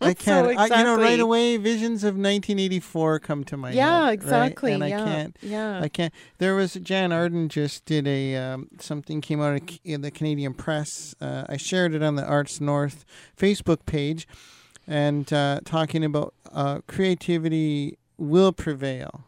i 0.00 0.14
can't 0.14 0.58
I, 0.58 0.66
you 0.78 0.84
know 0.84 0.96
right 0.96 1.20
away 1.20 1.56
visions 1.58 2.02
of 2.04 2.14
1984 2.14 3.18
come 3.20 3.44
to 3.44 3.56
my 3.56 3.70
yeah, 3.72 3.84
head 3.98 4.04
right? 4.04 4.12
exactly. 4.14 4.72
and 4.72 4.82
i 4.84 4.90
can't 4.90 5.36
Yeah. 5.42 5.80
I 5.80 5.88
can't. 5.88 6.12
There 6.38 6.54
was 6.54 6.74
Jann 6.74 7.12
Arden 7.12 7.48
just 7.48 7.84
did 7.84 8.06
a 8.08 8.36
um, 8.36 8.68
something 8.80 9.20
came 9.20 9.40
out 9.40 9.60
in 9.84 10.00
the 10.00 10.10
Canadian 10.10 10.54
Press. 10.54 11.14
Uh, 11.20 11.44
I 11.48 11.56
shared 11.56 11.94
it 11.94 12.02
on 12.02 12.14
the 12.16 12.24
Arts 12.24 12.60
North 12.60 13.04
Facebook 13.36 13.86
page, 13.86 14.26
and 14.86 15.30
uh, 15.32 15.60
talking 15.64 16.04
about 16.04 16.34
uh, 16.52 16.80
creativity 16.86 17.98
will 18.16 18.52
prevail. 18.52 19.24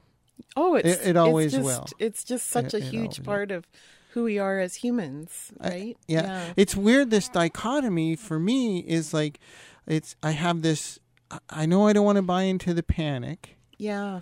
oh, 0.57 0.75
it's 0.75 0.89
it- 1.01 1.11
it 1.11 1.17
always 1.17 1.55
it's 1.55 1.65
just, 1.65 1.67
will. 1.67 1.87
It's 2.07 2.25
just 2.25 2.47
such 2.49 2.75
It- 2.75 2.83
a 2.83 2.85
huge 2.85 3.19
will. 3.19 3.27
part 3.27 3.51
of 3.51 3.67
who 4.13 4.25
we 4.25 4.39
are 4.39 4.59
as 4.61 4.77
humans, 4.77 5.53
I- 5.61 5.69
right? 5.69 5.97
Yeah. 6.09 6.53
it's 6.57 6.75
weird. 6.77 7.11
This 7.11 7.29
dichotomy 7.29 8.17
for 8.17 8.39
me 8.39 8.81
is 8.81 9.13
like, 9.15 9.39
it's. 9.87 10.17
I 10.23 10.33
have 10.33 10.63
this. 10.63 10.99
I- 11.31 11.39
I 11.51 11.67
know 11.67 11.87
I 11.87 11.93
don't 11.93 12.05
want 12.05 12.17
to 12.17 12.23
buy 12.23 12.43
into 12.43 12.75
the 12.75 12.83
panic. 12.83 13.57
Yeah. 13.79 14.21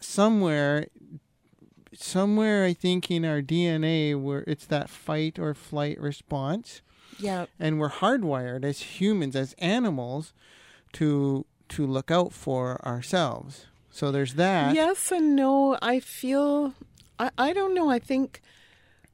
Somewhere, 0.00 0.86
somewhere, 1.94 2.64
I 2.64 2.72
think 2.74 3.10
in 3.10 3.24
our 3.24 3.40
DNA, 3.40 4.20
where 4.20 4.44
it's 4.46 4.66
that 4.66 4.90
fight 4.90 5.38
or 5.38 5.54
flight 5.54 6.00
response. 6.00 6.80
Yeah. 7.18 7.46
and 7.60 7.78
we're 7.78 7.90
hardwired 7.90 8.64
as 8.64 8.80
humans 9.00 9.36
as 9.36 9.54
animals 9.58 10.32
to 10.94 11.46
to 11.68 11.86
look 11.86 12.10
out 12.10 12.32
for 12.32 12.84
ourselves 12.84 13.66
so 13.88 14.10
there's 14.10 14.34
that 14.34 14.74
Yes 14.74 15.12
and 15.12 15.36
no. 15.36 15.78
I 15.80 16.00
feel 16.00 16.74
I, 17.16 17.30
I 17.38 17.52
don't 17.52 17.72
know. 17.72 17.88
I 17.88 18.00
think 18.00 18.42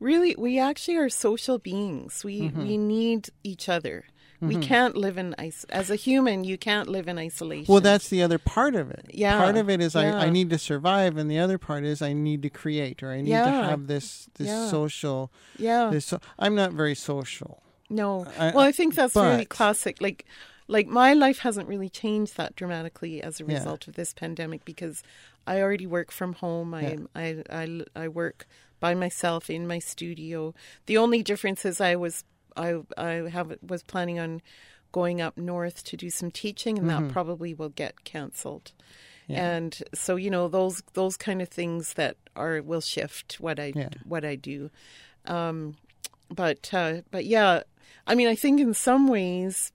really 0.01 0.35
we 0.39 0.59
actually 0.59 0.97
are 0.97 1.09
social 1.09 1.59
beings. 1.59 2.25
We 2.25 2.41
Mm-hmm. 2.41 2.63
we 2.67 2.77
need 2.79 3.29
each 3.45 3.69
other. 3.69 4.05
We 4.41 4.55
Mm-hmm. 4.55 4.63
can't 4.63 4.97
live 4.97 5.19
in 5.19 5.35
is- 5.39 5.67
as 5.69 5.91
a 5.91 5.97
human. 5.97 6.45
You 6.45 6.57
can't 6.57 6.89
live 6.89 7.07
in 7.09 7.19
isolation. 7.19 7.71
Well, 7.71 7.83
that's 7.83 8.09
the 8.09 8.23
other 8.23 8.39
part 8.39 8.75
of 8.75 8.91
it. 8.91 9.05
Yeah, 9.13 9.37
Part 9.37 9.57
of 9.59 9.69
it 9.69 9.83
is 9.83 9.95
I, 9.95 10.07
I 10.27 10.31
need 10.31 10.49
to 10.51 10.59
survive, 10.59 11.19
and 11.19 11.31
the 11.31 11.39
other 11.39 11.59
part 11.59 11.85
is 11.85 12.01
I 12.01 12.15
need 12.15 12.41
to 12.43 12.49
create, 12.51 13.03
or 13.03 13.11
I 13.13 13.21
need 13.21 13.33
to 13.33 13.37
have 13.71 13.87
this 13.87 14.31
this 14.39 14.49
Yeah. 14.49 14.69
social. 14.69 15.31
yeah. 15.59 15.91
This 15.93 16.07
so, 16.07 16.21
I'm 16.39 16.55
not 16.55 16.73
very 16.73 16.95
social. 16.95 17.63
No. 17.91 18.25
I- 18.39 18.53
well, 18.55 18.65
I 18.65 18.73
think 18.73 18.95
that's 18.95 19.15
really 19.15 19.45
classic. 19.45 20.01
Like, 20.01 20.25
like 20.69 20.87
my 20.87 21.13
life 21.13 21.41
hasn't 21.41 21.69
really 21.69 21.91
changed 21.91 22.37
that 22.39 22.57
dramatically 22.57 23.21
as 23.23 23.41
a 23.41 23.45
Yeah. 23.45 23.55
result 23.59 23.89
of 23.89 23.95
this 23.95 24.15
pandemic 24.15 24.65
because 24.65 25.03
I 25.47 25.61
already 25.61 25.87
work 25.87 26.11
from 26.13 26.33
home. 26.35 26.73
I, 26.73 26.81
Yeah. 26.83 26.97
I, 27.15 27.27
I, 27.51 27.83
I 28.05 28.09
work 28.09 28.47
by 28.81 28.95
myself 28.95 29.49
in 29.51 29.67
my 29.67 29.79
studio. 29.79 30.55
The 30.87 30.97
only 30.99 31.23
difference 31.23 31.65
is 31.65 31.81
I 31.81 31.97
was 31.97 32.25
I 32.57 32.81
I 32.97 33.29
have 33.31 33.57
was 33.67 33.83
planning 33.83 34.19
on 34.19 34.43
going 34.93 35.21
up 35.21 35.37
north 35.37 35.85
to 35.85 35.97
do 35.97 36.11
some 36.11 36.31
teaching, 36.31 36.79
and 36.79 36.91
that 36.91 37.09
probably 37.13 37.55
will 37.55 37.69
get 37.69 38.05
cancelled. 38.05 38.73
Mm-hmm. 38.73 39.33
Yeah. 39.35 39.51
And 39.53 39.83
so 39.95 40.17
you 40.17 40.31
know 40.31 40.49
those 40.49 40.83
those 40.95 41.17
kind 41.17 41.41
of 41.41 41.49
things 41.49 41.95
that 41.95 42.17
are 42.35 42.61
will 42.63 42.81
shift 42.81 43.39
what 43.39 43.61
I 43.61 43.73
Yeah. 43.77 43.91
what 44.05 44.25
I 44.25 44.35
do. 44.35 44.71
Um, 45.27 45.77
but 46.29 46.73
uh, 46.73 47.03
but 47.11 47.25
yeah, 47.27 47.63
I 48.07 48.15
mean, 48.15 48.27
I 48.27 48.35
think 48.35 48.61
in 48.61 48.75
some 48.75 49.07
ways, 49.07 49.73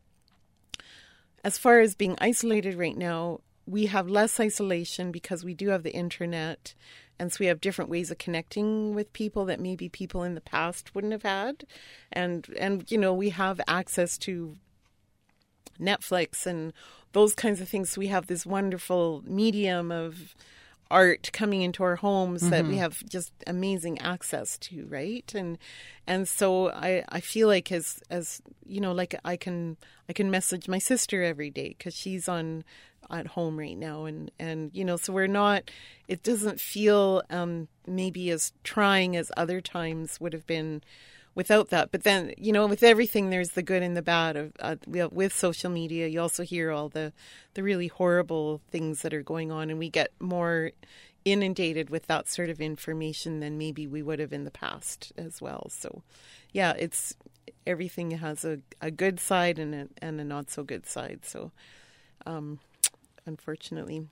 as 1.44 1.58
far 1.58 1.80
as 1.80 1.96
being 1.96 2.18
isolated 2.20 2.76
right 2.76 2.98
now, 2.98 3.40
we 3.66 3.86
have 3.86 4.10
less 4.10 4.40
isolation 4.40 5.12
because 5.12 5.46
we 5.46 5.54
do 5.54 5.70
have 5.70 5.84
the 5.84 5.94
internet, 5.94 6.74
and 7.20 7.32
so 7.32 7.38
we 7.40 7.46
have 7.48 7.62
different 7.62 7.90
ways 7.90 8.12
of 8.12 8.18
connecting 8.18 8.96
with 8.96 9.14
people 9.14 9.46
that 9.46 9.60
maybe 9.60 9.90
people 9.90 10.24
in 10.24 10.36
the 10.36 10.42
past 10.42 10.94
wouldn't 10.94 11.14
have 11.14 11.24
had, 11.24 11.66
and 12.12 12.48
and 12.60 12.90
you 12.92 12.98
know 12.98 13.14
we 13.14 13.30
have 13.30 13.62
access 13.68 14.18
to 14.20 14.58
Netflix 15.80 16.46
and 16.46 16.74
those 17.14 17.34
kinds 17.34 17.62
of 17.62 17.70
things. 17.70 17.92
So 17.92 18.00
we 18.00 18.08
have 18.08 18.28
this 18.28 18.46
wonderful 18.46 19.24
medium 19.26 19.92
of 19.92 20.36
art 20.92 21.32
coming 21.34 21.62
into 21.62 21.84
our 21.84 21.96
homes 21.96 22.50
that 22.50 22.64
we 22.64 22.72
mm-hmm. 22.72 22.80
have 22.80 23.04
just 23.10 23.32
amazing 23.48 24.00
access 24.00 24.58
to, 24.60 24.86
right? 24.88 25.34
And 25.34 25.58
and 26.06 26.28
so 26.28 26.70
I 26.70 27.04
I 27.10 27.20
feel 27.22 27.48
like 27.48 27.72
as 27.72 28.00
as 28.10 28.42
you 28.66 28.80
know, 28.80 28.92
like 28.92 29.16
I 29.26 29.36
can 29.38 29.78
I 30.08 30.14
can 30.14 30.30
message 30.30 30.68
my 30.68 30.80
sister 30.80 31.24
every 31.24 31.50
day 31.50 31.70
because 31.78 31.96
she's 31.96 32.30
on 32.30 32.64
at 33.10 33.28
home 33.28 33.58
right 33.58 33.78
now 33.78 34.06
and 34.06 34.32
and 34.40 34.72
you 34.74 34.84
know 34.84 34.98
so 34.98 35.14
we're 35.14 35.28
not 35.28 35.70
it 36.08 36.24
doesn't 36.24 36.60
feel 36.60 37.22
um 37.30 37.68
maybe 37.88 38.30
as 38.30 38.52
trying 38.64 39.16
as 39.16 39.32
other 39.38 39.62
times 39.62 40.20
would 40.20 40.34
have 40.34 40.48
been 40.48 40.82
without 41.36 41.70
that. 41.70 41.92
But 41.92 42.04
then, 42.04 42.34
you 42.38 42.52
know, 42.52 42.66
with 42.66 42.82
everything, 42.82 43.30
there's 43.30 43.52
the 43.52 43.62
good 43.62 43.84
and 43.84 43.96
the 43.96 44.02
bad 44.02 44.38
of 44.38 44.54
uh, 44.60 44.78
with 44.88 45.34
social 45.34 45.70
media. 45.70 46.08
You 46.08 46.22
also 46.22 46.44
hear 46.44 46.72
all 46.72 46.90
the 46.90 47.14
the 47.54 47.62
really 47.62 47.88
horrible 47.88 48.62
things 48.72 49.02
that 49.02 49.14
are 49.14 49.22
going 49.22 49.52
on, 49.52 49.70
and 49.70 49.78
we 49.78 49.90
get 49.90 50.12
more 50.20 50.72
inundated 51.26 51.90
with 51.90 52.08
that 52.08 52.28
sort 52.30 52.50
of 52.50 52.62
information 52.62 53.40
than 53.40 53.58
maybe 53.58 53.86
we 53.86 54.02
would 54.02 54.20
have 54.20 54.32
in 54.32 54.46
the 54.46 54.52
past 54.52 55.12
as 55.18 55.42
well. 55.42 55.68
So, 55.70 56.04
yeah, 56.54 56.74
it's 56.78 57.16
everything 57.68 58.12
has 58.12 58.46
a, 58.46 58.60
a 58.80 58.92
good 58.92 59.20
side 59.20 59.58
and 59.60 59.74
a, 59.76 59.88
and 60.02 60.22
a 60.22 60.24
not 60.24 60.52
so 60.52 60.64
good 60.64 60.86
side. 60.86 61.22
So, 61.24 61.52
um, 62.26 62.60
unfortunately, 63.26 64.08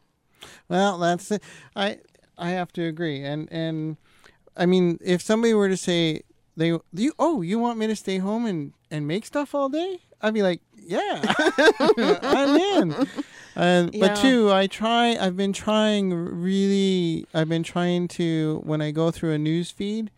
Well, 0.67 0.97
that's 0.97 1.31
it. 1.31 1.43
I 1.75 1.99
I 2.37 2.49
have 2.51 2.71
to 2.73 2.83
agree, 2.83 3.23
and 3.23 3.47
and 3.51 3.97
I 4.57 4.65
mean, 4.65 4.97
if 5.01 5.21
somebody 5.21 5.53
were 5.53 5.69
to 5.69 5.77
say 5.77 6.21
they 6.57 6.77
you 6.93 7.13
oh 7.19 7.41
you 7.41 7.59
want 7.59 7.79
me 7.79 7.87
to 7.87 7.95
stay 7.95 8.17
home 8.17 8.45
and 8.45 8.73
and 8.91 9.07
make 9.07 9.25
stuff 9.25 9.55
all 9.55 9.69
day, 9.69 9.99
I'd 10.21 10.33
be 10.33 10.43
like, 10.43 10.61
yeah, 10.77 11.21
I'm 11.97 12.55
in. 12.57 12.93
Uh, 13.55 13.89
Yeah. 13.93 13.99
But 13.99 14.15
two, 14.17 14.51
I 14.51 14.67
try. 14.67 15.15
I've 15.15 15.37
been 15.37 15.53
trying 15.53 16.11
really. 16.13 17.25
I've 17.33 17.49
been 17.49 17.63
trying 17.63 18.07
to 18.09 18.61
when 18.65 18.81
I 18.81 18.91
go 18.91 19.11
through 19.11 19.31
a 19.33 19.37
news 19.37 19.69
feed 19.71 20.09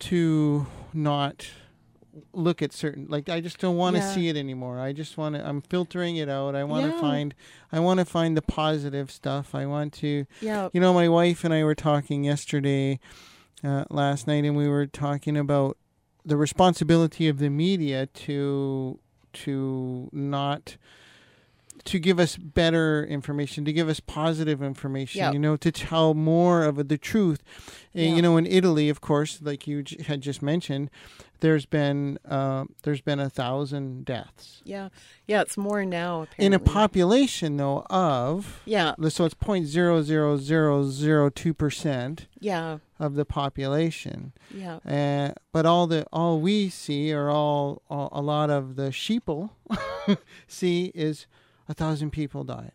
to 0.00 0.66
not 0.92 1.46
look 2.34 2.60
at 2.60 2.72
certain 2.72 3.06
like 3.08 3.28
I 3.30 3.40
just 3.40 3.58
don't 3.58 3.76
want 3.76 3.96
to 3.96 4.02
Yeah. 4.02 4.14
see 4.14 4.28
it 4.28 4.36
anymore. 4.36 4.78
I 4.78 4.92
just 4.92 5.16
want 5.16 5.34
to 5.34 5.46
I'm 5.46 5.62
filtering 5.62 6.16
it 6.16 6.28
out. 6.28 6.54
I 6.54 6.64
want 6.64 6.84
to 6.86 6.92
Yeah. 6.92 7.00
find 7.00 7.34
I 7.72 7.80
want 7.80 8.00
to 8.00 8.04
find 8.04 8.36
the 8.36 8.42
positive 8.42 9.10
stuff. 9.10 9.54
I 9.54 9.64
want 9.66 9.92
to 9.94 10.26
yeah, 10.40 10.68
you 10.74 10.80
know 10.80 10.92
my 10.92 11.08
wife 11.08 11.42
and 11.44 11.54
I 11.54 11.64
were 11.64 11.74
talking 11.74 12.24
yesterday 12.24 13.00
uh, 13.64 13.84
last 13.88 14.26
night 14.26 14.44
and 14.44 14.56
we 14.56 14.68
were 14.68 14.86
talking 14.86 15.36
about 15.38 15.78
the 16.24 16.36
responsibility 16.36 17.28
of 17.28 17.38
the 17.38 17.48
media 17.48 18.06
to 18.06 18.98
to 19.32 20.10
not 20.12 20.76
to 21.84 21.98
give 21.98 22.20
us 22.20 22.36
better 22.36 23.04
information, 23.04 23.64
to 23.64 23.72
give 23.72 23.88
us 23.88 23.98
positive 23.98 24.62
information, 24.62 25.18
Yep. 25.20 25.32
you 25.32 25.38
know, 25.40 25.56
to 25.56 25.72
tell 25.72 26.14
more 26.14 26.62
of 26.64 26.86
the 26.88 26.96
truth. 26.98 27.42
And, 27.92 28.04
Yeah. 28.10 28.16
You 28.16 28.22
know, 28.22 28.36
in 28.36 28.46
Italy, 28.46 28.88
of 28.88 29.00
course, 29.00 29.40
like 29.42 29.66
you 29.66 29.82
j- 29.82 30.00
had 30.04 30.20
just 30.20 30.42
mentioned, 30.42 30.90
there's 31.42 31.66
been 31.66 32.18
uh, 32.26 32.64
there's 32.84 33.00
been 33.02 33.20
a 33.20 33.28
thousand 33.28 34.04
deaths 34.06 34.62
yeah, 34.64 34.88
yeah. 35.26 35.42
It's 35.42 35.56
more 35.58 35.84
now 35.84 36.22
apparently. 36.22 36.46
in 36.46 36.52
a 36.54 36.58
population 36.58 37.56
though 37.58 37.84
of 37.90 38.62
Yeah, 38.64 38.94
so 39.08 39.24
it's 39.26 39.34
point 39.34 39.66
zero 39.66 40.02
zero 40.02 40.36
zero 40.38 40.88
zero 40.88 41.28
two 41.28 41.52
percent 41.52 42.26
yeah, 42.40 42.78
of 42.98 43.14
the 43.16 43.24
population. 43.24 44.32
yeah, 44.54 44.78
Uh, 44.86 45.34
but 45.52 45.66
all 45.66 45.86
the 45.86 46.06
all 46.12 46.40
we 46.40 46.68
see 46.70 47.12
or 47.12 47.28
all, 47.28 47.82
all 47.90 48.08
a 48.12 48.22
lot 48.22 48.48
of 48.48 48.76
the 48.76 48.90
sheeple 48.90 49.50
see 50.46 50.92
is 50.94 51.26
a 51.68 51.74
thousand 51.74 52.10
people 52.12 52.44
died 52.44 52.72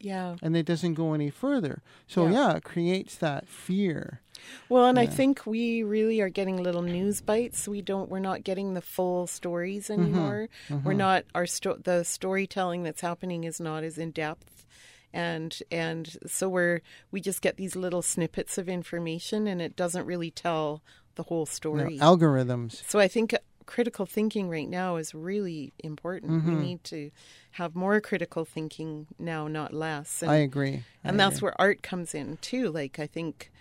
yeah. 0.00 0.36
and 0.42 0.56
it 0.56 0.64
doesn't 0.66 0.94
go 0.94 1.12
any 1.12 1.30
further 1.30 1.82
so 2.06 2.24
Yeah. 2.26 2.32
yeah, 2.32 2.56
it 2.56 2.64
creates 2.64 3.14
that 3.16 3.46
fear 3.48 4.21
Well, 4.68 4.86
and 4.86 4.98
I 4.98 5.06
think 5.06 5.46
we 5.46 5.82
really 5.82 6.20
are 6.20 6.28
getting 6.28 6.62
little 6.62 6.82
news 6.82 7.20
bites. 7.20 7.68
We 7.68 7.82
don't. 7.82 8.10
We're 8.10 8.18
not 8.20 8.44
getting 8.44 8.74
the 8.74 8.80
full 8.82 9.26
stories 9.26 9.88
Mm-hmm. 9.88 10.02
anymore. 10.02 10.48
We're 10.84 10.92
not. 10.94 11.24
Our 11.34 11.46
sto- 11.46 11.78
the 11.82 12.04
storytelling 12.04 12.82
that's 12.82 13.00
happening 13.00 13.44
is 13.44 13.60
not 13.60 13.84
as 13.84 13.98
in 13.98 14.10
depth, 14.12 14.66
and 15.12 15.56
and 15.70 16.16
so 16.26 16.48
we're 16.48 16.80
we 17.10 17.20
just 17.20 17.42
get 17.42 17.56
these 17.56 17.76
little 17.76 18.02
snippets 18.02 18.58
of 18.58 18.68
information, 18.68 19.46
and 19.46 19.60
it 19.60 19.76
doesn't 19.76 20.06
really 20.06 20.30
tell 20.30 20.82
the 21.14 21.24
whole 21.24 21.44
story. 21.46 21.98
algorithms 21.98 22.82
So 22.88 22.98
I 22.98 23.08
think 23.08 23.34
critical 23.66 24.06
thinking 24.06 24.48
right 24.48 24.68
now 24.68 24.96
is 24.96 25.14
really 25.14 25.72
important. 25.78 26.32
Mm-hmm. 26.32 26.56
We 26.56 26.62
need 26.62 26.84
to 26.84 27.10
have 27.52 27.74
more 27.76 28.00
critical 28.00 28.44
thinking 28.44 29.06
now, 29.18 29.46
not 29.46 29.72
less. 29.74 30.22
And, 30.22 30.30
i 30.30 30.36
agree 30.36 30.82
and 31.04 31.20
I 31.20 31.24
that's 31.24 31.36
agree. 31.38 31.46
where 31.48 31.60
art 31.60 31.82
comes 31.82 32.14
in 32.14 32.38
too. 32.38 32.70
Like 32.70 32.98
I 32.98 33.06
think 33.06 33.52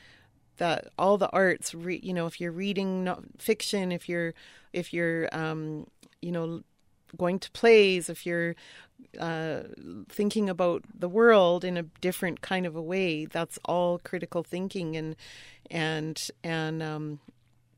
that 0.62 0.90
all 0.96 1.18
the 1.18 1.30
arts, 1.32 1.74
re- 1.74 2.00
you 2.04 2.14
know, 2.14 2.28
if 2.28 2.40
you're 2.40 2.52
reading 2.52 3.12
fiction, 3.40 3.92
if 3.92 4.08
you're 4.08 4.36
if 4.74 4.94
you're 4.94 5.28
um, 5.36 5.88
you 6.22 6.32
know 6.32 6.62
going 7.18 7.40
to 7.40 7.50
plays, 7.50 8.10
if 8.10 8.28
you're 8.28 8.56
uh, 9.20 9.62
thinking 10.08 10.52
about 10.52 10.84
the 10.94 11.10
world 11.10 11.66
in 11.66 11.78
a 11.78 11.84
different 12.00 12.42
kind 12.42 12.68
of 12.68 12.76
a 12.76 12.82
way, 12.82 13.26
that's 13.26 13.58
all 13.66 13.98
critical 13.98 14.44
thinking 14.44 14.96
and 14.96 15.16
and 15.72 16.30
and 16.44 16.84
um, 16.84 17.20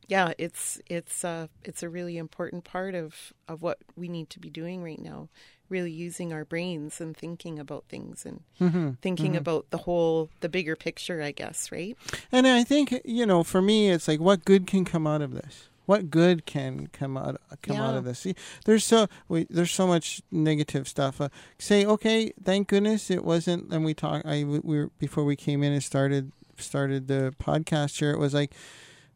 yeah, 0.10 0.34
it's 0.38 0.82
it's 0.88 1.24
uh, 1.24 1.48
it's 1.64 1.84
a 1.84 1.90
really 1.90 2.18
important 2.18 2.66
part 2.66 2.96
of 2.96 3.32
of 3.48 3.62
what 3.62 3.78
we 3.96 4.10
need 4.10 4.30
to 4.32 4.42
be 4.42 4.50
doing 4.50 4.84
right 4.84 5.00
now. 5.02 5.30
Really 5.70 5.92
using 5.92 6.32
our 6.34 6.46
brains 6.46 7.02
and 7.02 7.16
thinking 7.18 7.58
about 7.58 7.86
things 7.90 8.26
and 8.26 8.42
Mm-hmm. 8.62 8.92
thinking 9.02 9.36
about 9.36 9.70
the 9.72 9.80
whole 9.80 10.30
the 10.42 10.50
bigger 10.50 10.76
picture, 10.76 11.22
I 11.22 11.32
guess, 11.32 11.72
right? 11.72 11.98
and 12.32 12.46
i 12.48 12.64
think 12.64 13.02
you 13.06 13.26
know 13.26 13.44
for 13.44 13.62
me 13.62 13.90
it's 13.90 14.08
like 14.08 14.20
what 14.20 14.46
good 14.46 14.68
can 14.68 14.86
come 14.86 15.08
out 15.08 15.22
of 15.22 15.34
this 15.34 15.70
what 15.86 16.10
good 16.10 16.46
can 16.46 16.88
come 16.94 17.18
out 17.18 17.40
come 17.62 17.78
out 17.78 17.96
of 17.96 18.06
this 18.06 18.20
See, 18.20 18.36
there's 18.66 18.84
so 18.86 19.08
we, 19.28 19.46
there's 19.50 19.72
so 19.72 19.88
much 19.88 20.22
negative 20.32 20.88
stuff 20.88 21.20
uh, 21.20 21.30
say 21.58 21.86
okay 21.86 22.32
thank 22.44 22.68
goodness 22.68 23.10
it 23.10 23.24
wasn't 23.26 23.72
and 23.74 23.84
we 23.84 23.94
talked 23.94 24.26
i 24.26 24.44
we 24.44 24.60
were 24.60 24.90
before 25.00 25.24
we 25.26 25.36
came 25.36 25.64
in 25.64 25.74
and 25.74 25.84
started 25.84 26.32
started 26.58 27.08
the 27.08 27.34
podcast 27.42 27.98
here 28.00 28.12
it 28.12 28.20
was 28.20 28.34
like 28.34 28.54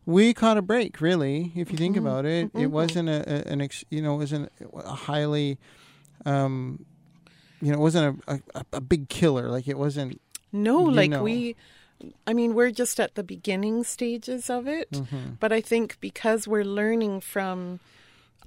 we 0.06 0.34
caught 0.34 0.58
a 0.58 0.62
break 0.62 1.00
really 1.02 1.52
if 1.56 1.72
you 1.72 1.78
think 1.78 1.96
Mhm. 1.96 2.00
about 2.00 2.26
it 2.26 2.46
it 2.54 2.54
Mhm. 2.54 2.72
wasn't 2.72 3.10
a, 3.10 3.20
a 3.28 3.52
an 3.52 3.62
ex, 3.62 3.84
you 3.90 4.02
know 4.02 4.16
it 4.16 4.18
wasn't 4.18 4.52
a 4.74 4.92
highly 4.94 5.58
um 6.26 6.86
you 7.62 7.72
know 7.72 7.78
it 7.78 7.82
wasn't 7.82 8.22
a, 8.28 8.42
a, 8.56 8.66
a 8.74 8.82
big 8.82 9.10
killer 9.10 9.50
like 9.50 9.68
it 9.68 9.78
wasn't 9.78 10.20
No, 10.52 10.82
like 10.84 11.12
know. 11.12 11.24
we 11.24 11.56
I 12.28 12.34
mean, 12.34 12.54
we're 12.54 12.70
just 12.70 13.00
at 13.00 13.16
the 13.16 13.24
beginning 13.24 13.84
stages 13.84 14.52
of 14.52 14.68
it, 14.68 14.92
mhm. 14.92 15.40
but 15.40 15.52
I 15.52 15.62
think 15.62 15.98
because 16.00 16.48
we're 16.48 16.64
learning 16.64 17.22
from 17.22 17.80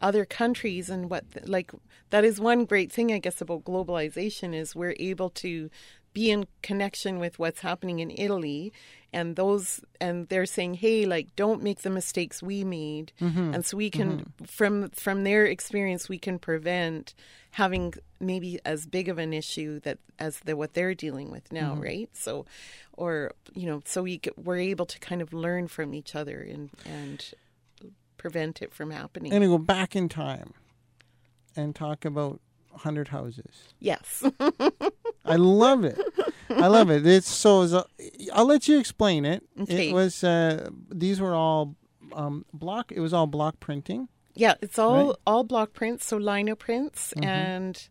other 0.01 0.25
countries 0.25 0.89
and 0.89 1.11
what 1.11 1.25
like 1.45 1.73
that 2.11 2.25
is 2.25 2.41
one 2.41 2.65
great 2.65 2.91
thing 2.93 3.13
I 3.13 3.19
guess 3.19 3.41
about 3.41 3.65
globalization 3.65 4.55
is 4.55 4.75
we're 4.75 4.95
able 4.99 5.31
to 5.31 5.69
be 6.15 6.31
in 6.31 6.47
connection 6.63 7.19
with 7.19 7.39
what's 7.39 7.61
happening 7.61 7.99
in 8.01 8.11
Italy 8.11 8.73
and 9.13 9.37
those 9.37 9.81
and 10.01 10.29
they're 10.29 10.47
saying 10.47 10.75
hey 10.75 11.05
like 11.07 11.35
don't 11.37 11.63
make 11.63 11.81
the 11.83 11.91
mistakes 11.91 12.43
we 12.43 12.65
made 12.65 13.13
Mm-hmm. 13.21 13.55
and 13.55 13.65
so 13.67 13.77
we 13.77 13.91
can 13.91 14.33
from 14.47 14.91
from 14.91 15.25
their 15.25 15.45
experience 15.47 16.09
we 16.09 16.19
can 16.19 16.39
prevent 16.39 17.15
having 17.53 17.95
maybe 18.21 18.61
as 18.65 18.87
big 18.87 19.09
of 19.09 19.19
an 19.19 19.33
issue 19.33 19.81
that 19.81 19.99
as 20.19 20.39
the 20.41 20.57
what 20.57 20.75
they're 20.75 20.95
dealing 20.95 21.31
with 21.31 21.51
now 21.53 21.73
Mm-hmm. 21.73 21.83
right 21.83 22.11
so 22.13 22.47
or 22.93 23.33
you 23.55 23.67
know 23.67 23.83
so 23.85 24.03
we 24.03 24.21
we're 24.37 24.59
able 24.59 24.87
to 24.87 24.99
kind 25.01 25.21
of 25.23 25.33
learn 25.33 25.67
from 25.69 25.93
each 25.95 26.15
other 26.15 26.41
and 26.41 26.71
and 26.87 27.33
prevent 28.17 28.61
it 28.63 28.73
from 28.75 28.91
happening 28.91 29.33
gonna 29.33 29.47
go 29.49 29.59
back 29.59 29.97
in 29.97 30.09
time 30.09 30.53
and 31.57 31.75
talk 31.75 32.05
about 32.05 32.39
hundred 32.77 33.09
houses. 33.09 33.75
yes 33.81 34.23
I 35.25 35.37
love 35.37 35.85
it. 35.85 35.99
I 36.51 36.67
love 36.67 36.91
it. 36.91 37.07
It's 37.07 37.29
so. 37.31 37.67
so- 37.67 37.87
I'll 38.33 38.47
let 38.47 38.67
you 38.69 38.79
explain 38.79 39.25
it. 39.25 39.43
Okay. 39.61 39.91
It 39.91 39.95
was. 39.95 40.23
Uh, 40.25 40.69
these 40.91 41.21
were 41.21 41.35
all 41.35 41.77
um, 42.13 42.45
block. 42.53 42.93
It 42.93 43.01
was 43.01 43.13
all 43.13 43.27
block 43.27 43.61
printing. 43.61 44.09
Yeah, 44.35 44.55
it's 44.61 44.79
all 44.79 45.09
Right. 45.09 45.17
all 45.27 45.45
block 45.45 45.73
prints, 45.73 46.07
so 46.07 46.17
lino 46.17 46.55
prints, 46.55 47.13
and 47.21 47.89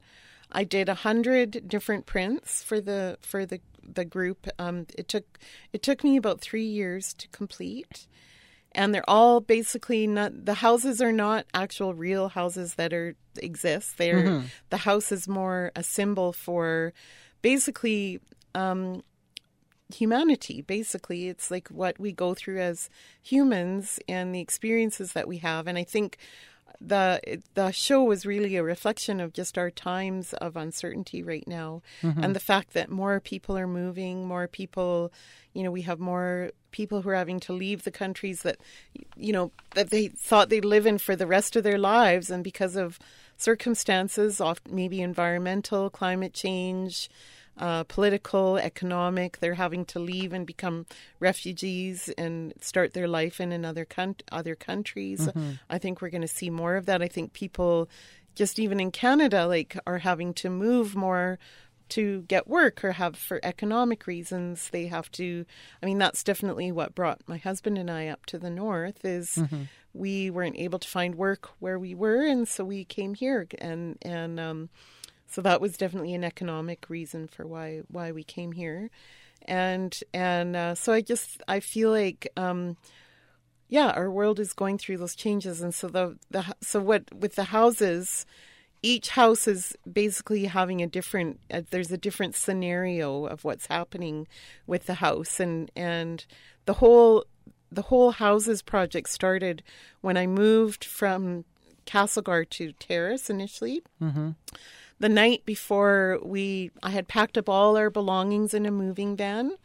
I 0.51 0.63
did 0.63 0.89
a 0.89 0.93
hundred 0.95 1.67
different 1.67 2.05
prints 2.05 2.63
for 2.63 2.79
the 2.81 3.17
for 3.21 3.45
the 3.45 3.59
the 3.83 4.05
group. 4.05 4.47
Um, 4.57 4.85
it 4.97 5.07
took 5.07 5.37
it 5.73 5.83
took 5.83 6.03
me 6.03 6.15
about 6.17 6.41
three 6.41 6.65
years 6.65 7.13
to 7.15 7.27
complete, 7.29 8.07
and 8.71 8.93
they're 8.95 9.09
all 9.09 9.41
basically 9.41 10.07
not 10.07 10.45
the 10.45 10.55
houses 10.55 11.01
are 11.01 11.11
not 11.11 11.45
actual 11.53 11.93
real 11.93 12.29
houses 12.29 12.75
that 12.75 12.93
are 12.93 13.15
exist. 13.37 13.97
They're 13.97 14.43
the 14.69 14.77
house 14.77 15.11
is 15.11 15.27
more 15.27 15.71
a 15.75 15.83
symbol 15.83 16.31
for 16.33 16.93
basically 17.41 18.19
um, 18.55 19.03
humanity. 19.93 20.61
Basically 20.61 21.27
it's 21.27 21.49
like 21.49 21.67
what 21.69 21.99
we 21.99 22.11
go 22.11 22.33
through 22.33 22.59
as 22.59 22.89
humans 23.21 23.99
and 24.07 24.33
the 24.33 24.39
experiences 24.39 25.13
that 25.13 25.27
we 25.27 25.37
have. 25.37 25.67
And 25.67 25.77
i 25.77 25.83
think 25.83 26.17
the 26.81 27.41
the 27.55 27.71
show 27.71 28.01
was 28.03 28.25
really 28.25 28.55
a 28.55 28.63
reflection 28.63 29.19
of 29.19 29.33
just 29.33 29.57
our 29.57 29.69
times 29.69 30.31
of 30.33 30.55
uncertainty 30.55 31.21
right 31.21 31.45
now 31.45 31.81
and 32.01 32.33
the 32.33 32.39
fact 32.39 32.71
that 32.73 32.89
more 32.89 33.19
people 33.19 33.57
are 33.57 33.67
moving 33.67 34.25
more 34.25 34.47
people 34.47 35.11
you 35.51 35.61
know 35.61 35.71
we 35.71 35.81
have 35.81 35.99
more 35.99 36.51
people 36.71 37.01
who 37.01 37.09
are 37.09 37.15
having 37.15 37.39
to 37.39 37.53
leave 37.53 37.83
the 37.83 37.91
countries 37.91 38.43
that 38.43 38.57
you 39.15 39.33
know 39.33 39.51
that 39.75 39.89
they 39.89 40.07
thought 40.07 40.49
they'd 40.49 40.65
live 40.65 40.85
in 40.85 40.97
for 40.97 41.15
the 41.15 41.27
rest 41.27 41.55
of 41.55 41.63
their 41.63 41.77
lives. 41.77 42.29
And 42.29 42.43
because 42.43 42.75
of 42.75 42.99
circumstances 43.37 44.41
maybe 44.69 45.01
environmental 45.01 45.89
climate 45.89 46.33
change 46.33 47.09
uh, 47.59 47.83
political, 47.83 48.57
economic. 48.57 49.39
They're 49.39 49.53
having 49.53 49.85
to 49.85 49.99
leave 49.99 50.33
and 50.33 50.47
become 50.47 50.85
refugees 51.19 52.09
and 52.17 52.53
start 52.61 52.93
their 52.93 53.07
life 53.07 53.39
in 53.39 53.51
another 53.51 53.85
coun- 53.85 54.15
other 54.31 54.55
countries. 54.55 55.27
I 55.69 55.77
think 55.77 56.01
we're 56.01 56.09
going 56.09 56.21
to 56.21 56.27
see 56.27 56.49
more 56.49 56.75
of 56.75 56.85
that. 56.87 57.01
I 57.01 57.07
think 57.07 57.33
people, 57.33 57.89
just 58.35 58.59
even 58.59 58.79
in 58.79 58.91
Canada, 58.91 59.45
like 59.45 59.77
are 59.85 59.99
having 59.99 60.33
to 60.35 60.49
move 60.49 60.95
more 60.95 61.37
to 61.89 62.21
get 62.27 62.47
work 62.47 62.83
or 62.83 62.91
have 62.93 63.15
for 63.15 63.39
economic 63.41 64.05
reasons 64.05 64.69
they 64.69 64.85
have 64.85 65.11
to 65.11 65.43
i 65.81 65.87
mean 65.87 65.97
that's 65.97 66.23
definitely 66.23 66.71
what 66.71 66.93
brought 66.93 67.19
my 67.25 67.37
husband 67.37 67.79
and 67.79 67.89
i 67.89 68.05
up 68.07 68.27
to 68.27 68.37
the 68.37 68.49
north 68.51 69.03
is 69.03 69.39
we 69.91 70.29
weren't 70.29 70.55
able 70.59 70.77
to 70.77 70.87
find 70.87 71.15
work 71.15 71.49
where 71.57 71.79
we 71.79 71.95
were 71.95 72.21
and 72.21 72.47
so 72.47 72.63
we 72.63 72.85
came 72.85 73.15
here 73.15 73.47
and 73.57 73.97
and 74.03 74.39
um 74.39 74.69
so 75.29 75.41
that 75.41 75.61
was 75.61 75.77
definitely 75.77 76.13
an 76.13 76.23
economic 76.23 76.89
reason 76.89 77.27
for 77.27 77.45
why 77.45 77.81
why 77.87 78.11
we 78.11 78.23
came 78.23 78.51
here. 78.51 78.89
And 79.43 79.97
and 80.13 80.55
uh, 80.55 80.75
so 80.75 80.91
i 80.91 81.01
just 81.01 81.41
i 81.47 81.59
feel 81.59 81.91
like 81.91 82.27
um 82.35 82.75
yeah 83.67 83.91
our 83.91 84.11
world 84.11 84.39
is 84.39 84.53
going 84.53 84.77
through 84.77 84.97
those 84.97 85.15
changes. 85.15 85.61
And 85.61 85.73
so 85.73 85.87
the 85.87 86.17
the 86.29 86.55
so 86.61 86.79
what 86.81 87.03
with 87.13 87.35
the 87.35 87.45
houses 87.45 88.25
each 88.81 89.09
house 89.09 89.45
is 89.47 89.75
basically 89.91 90.45
having 90.45 90.81
a 90.81 90.87
different 90.87 91.39
uh, 91.51 91.61
there's 91.69 91.91
a 91.91 91.97
different 91.97 92.35
scenario 92.35 93.25
of 93.25 93.43
what's 93.43 93.67
happening 93.67 94.27
with 94.67 94.85
the 94.85 94.95
house. 94.95 95.39
And 95.39 95.71
and 95.75 96.25
the 96.65 96.73
whole 96.73 97.25
the 97.71 97.83
whole 97.83 98.11
houses 98.11 98.61
project 98.61 99.09
started 99.09 99.63
when 100.01 100.17
i 100.17 100.25
moved 100.25 100.83
from 100.83 101.45
castlegar 101.85 102.47
to 102.49 102.71
terrace 102.73 103.29
initially 103.29 103.81
the 104.99 105.09
night 105.09 105.45
before 105.45 106.19
we 106.23 106.71
I 106.83 106.91
had 106.91 107.07
packed 107.07 107.37
up 107.37 107.49
all 107.49 107.77
our 107.77 107.89
belongings 107.89 108.53
in 108.53 108.65
a 108.65 108.71
moving 108.71 109.15
van 109.15 109.55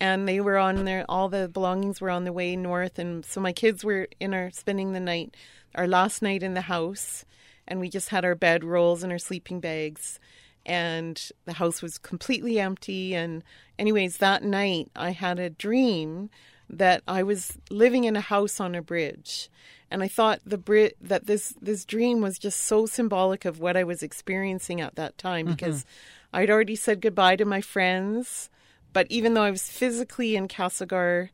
and 0.00 0.28
they 0.28 0.40
were 0.40 0.58
on 0.58 0.84
their 0.84 1.04
all 1.08 1.28
the 1.28 1.48
belongings 1.48 2.00
were 2.00 2.10
on 2.10 2.24
the 2.24 2.32
way 2.32 2.56
north 2.56 2.98
and 2.98 3.24
so 3.24 3.40
my 3.40 3.52
kids 3.52 3.84
were 3.84 4.08
in 4.20 4.34
our 4.34 4.50
spending 4.50 4.92
the 4.92 5.00
night 5.00 5.36
our 5.74 5.88
last 5.88 6.22
night 6.22 6.42
in 6.42 6.54
the 6.54 6.62
house 6.62 7.24
and 7.66 7.80
we 7.80 7.88
just 7.88 8.10
had 8.10 8.24
our 8.24 8.34
bed 8.34 8.62
rolls 8.62 9.02
and 9.02 9.12
our 9.12 9.18
sleeping 9.18 9.60
bags 9.60 10.20
and 10.66 11.30
the 11.44 11.54
house 11.54 11.82
was 11.82 11.98
completely 11.98 12.58
empty 12.58 13.14
and 13.14 13.42
anyways 13.78 14.18
that 14.18 14.42
night 14.42 14.90
I 14.94 15.10
had 15.10 15.38
a 15.38 15.50
dream 15.50 16.30
that 16.68 17.02
I 17.06 17.22
was 17.22 17.58
living 17.70 18.04
in 18.04 18.16
a 18.16 18.20
house 18.20 18.60
on 18.60 18.74
a 18.74 18.82
bridge 18.82 19.48
and 19.90 20.02
I 20.02 20.08
thought 20.08 20.40
the 20.44 20.58
Brit 20.58 20.96
that 21.00 21.26
this 21.26 21.54
this 21.60 21.84
dream 21.84 22.20
was 22.20 22.38
just 22.38 22.60
so 22.60 22.86
symbolic 22.86 23.44
of 23.44 23.60
what 23.60 23.76
I 23.76 23.84
was 23.84 24.02
experiencing 24.02 24.80
at 24.80 24.96
that 24.96 25.16
time 25.18 25.46
because 25.46 25.84
I'd 26.32 26.50
already 26.50 26.76
said 26.76 27.00
goodbye 27.00 27.36
to 27.36 27.44
my 27.44 27.60
friends, 27.60 28.50
but 28.92 29.06
even 29.10 29.34
though 29.34 29.42
I 29.42 29.50
was 29.50 29.68
physically 29.70 30.34
in 30.36 30.48
Castlegar, 30.48 31.30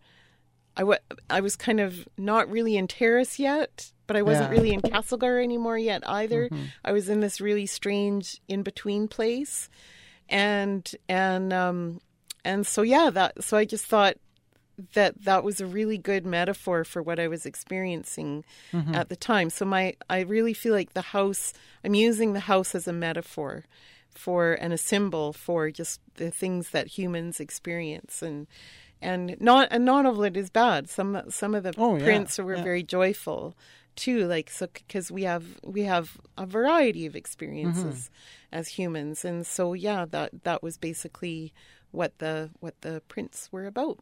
I 0.77 0.99
I 1.29 1.41
was 1.41 1.57
kind 1.57 1.81
of 1.81 2.07
not 2.17 2.51
really 2.51 2.77
in 2.77 2.87
Terrace 2.87 3.39
yet, 3.39 3.93
but 4.07 4.17
I 4.17 4.23
wasn't 4.23 4.51
Yeah. 4.51 4.57
really 4.57 4.73
in 4.73 4.81
Castlegar 4.83 5.43
anymore 5.43 5.79
yet 5.79 6.03
either. 6.09 6.51
I 6.85 6.93
was 6.93 7.09
in 7.09 7.21
this 7.21 7.41
really 7.41 7.67
strange 7.67 8.41
in 8.49 8.63
between 8.63 9.09
place, 9.09 9.69
and 10.29 10.91
and 11.09 11.53
um 11.53 12.01
and 12.45 12.67
so 12.67 12.83
yeah 12.83 13.11
that 13.11 13.43
so 13.43 13.57
I 13.57 13.65
just 13.65 13.85
thought 13.87 14.17
that 14.95 15.25
that 15.25 15.45
was 15.45 15.61
a 15.61 15.66
really 15.66 15.99
good 15.99 16.27
metaphor 16.27 16.85
for 16.85 17.03
what 17.03 17.19
I 17.19 17.29
was 17.29 17.47
experiencing 17.47 18.45
mm-hmm. 18.73 18.95
at 18.95 19.09
the 19.09 19.16
time. 19.16 19.51
So 19.51 19.64
my 19.64 19.95
I 20.09 20.21
really 20.21 20.55
feel 20.55 20.75
like 20.75 20.95
the 20.95 21.03
house 21.03 21.53
I'm 21.85 21.95
using 21.95 22.33
the 22.33 22.40
house 22.40 22.75
as 22.75 22.88
a 22.88 22.93
metaphor 22.93 23.64
for 24.14 24.55
and 24.55 24.73
a 24.73 24.79
symbol 24.79 25.33
for 25.33 25.71
just 25.71 26.01
the 26.16 26.31
things 26.31 26.71
that 26.71 26.88
humans 26.88 27.40
experience 27.40 28.23
and 28.23 28.47
and 29.01 29.37
not 29.40 29.69
and 29.71 29.85
not 29.85 30.07
all 30.07 30.21
of 30.21 30.25
it 30.25 30.37
is 30.37 30.51
bad. 30.51 30.88
Some 30.88 31.23
some 31.29 31.55
of 31.55 31.62
the 31.62 31.73
Oh, 31.79 31.97
yeah, 31.97 32.05
prints 32.05 32.38
were 32.38 32.57
yeah. 32.57 32.62
very 32.62 32.83
joyful 32.83 33.55
too 33.97 34.27
like 34.27 34.49
so 34.49 34.66
because 34.73 35.11
we 35.11 35.25
have 35.25 35.45
we 35.64 35.83
have 35.83 36.19
a 36.38 36.47
variety 36.47 37.07
of 37.07 37.16
experiences 37.16 38.05
mm-hmm. 38.05 38.59
as 38.59 38.69
humans 38.69 39.25
and 39.25 39.47
so 39.47 39.73
yeah 39.73 40.07
that 40.09 40.31
that 40.45 40.62
was 40.62 40.79
basically 40.79 41.53
what 41.92 42.18
the 42.18 42.50
what 42.61 42.81
the 42.83 43.03
prints 43.09 43.48
were 43.53 43.66
about 43.66 43.98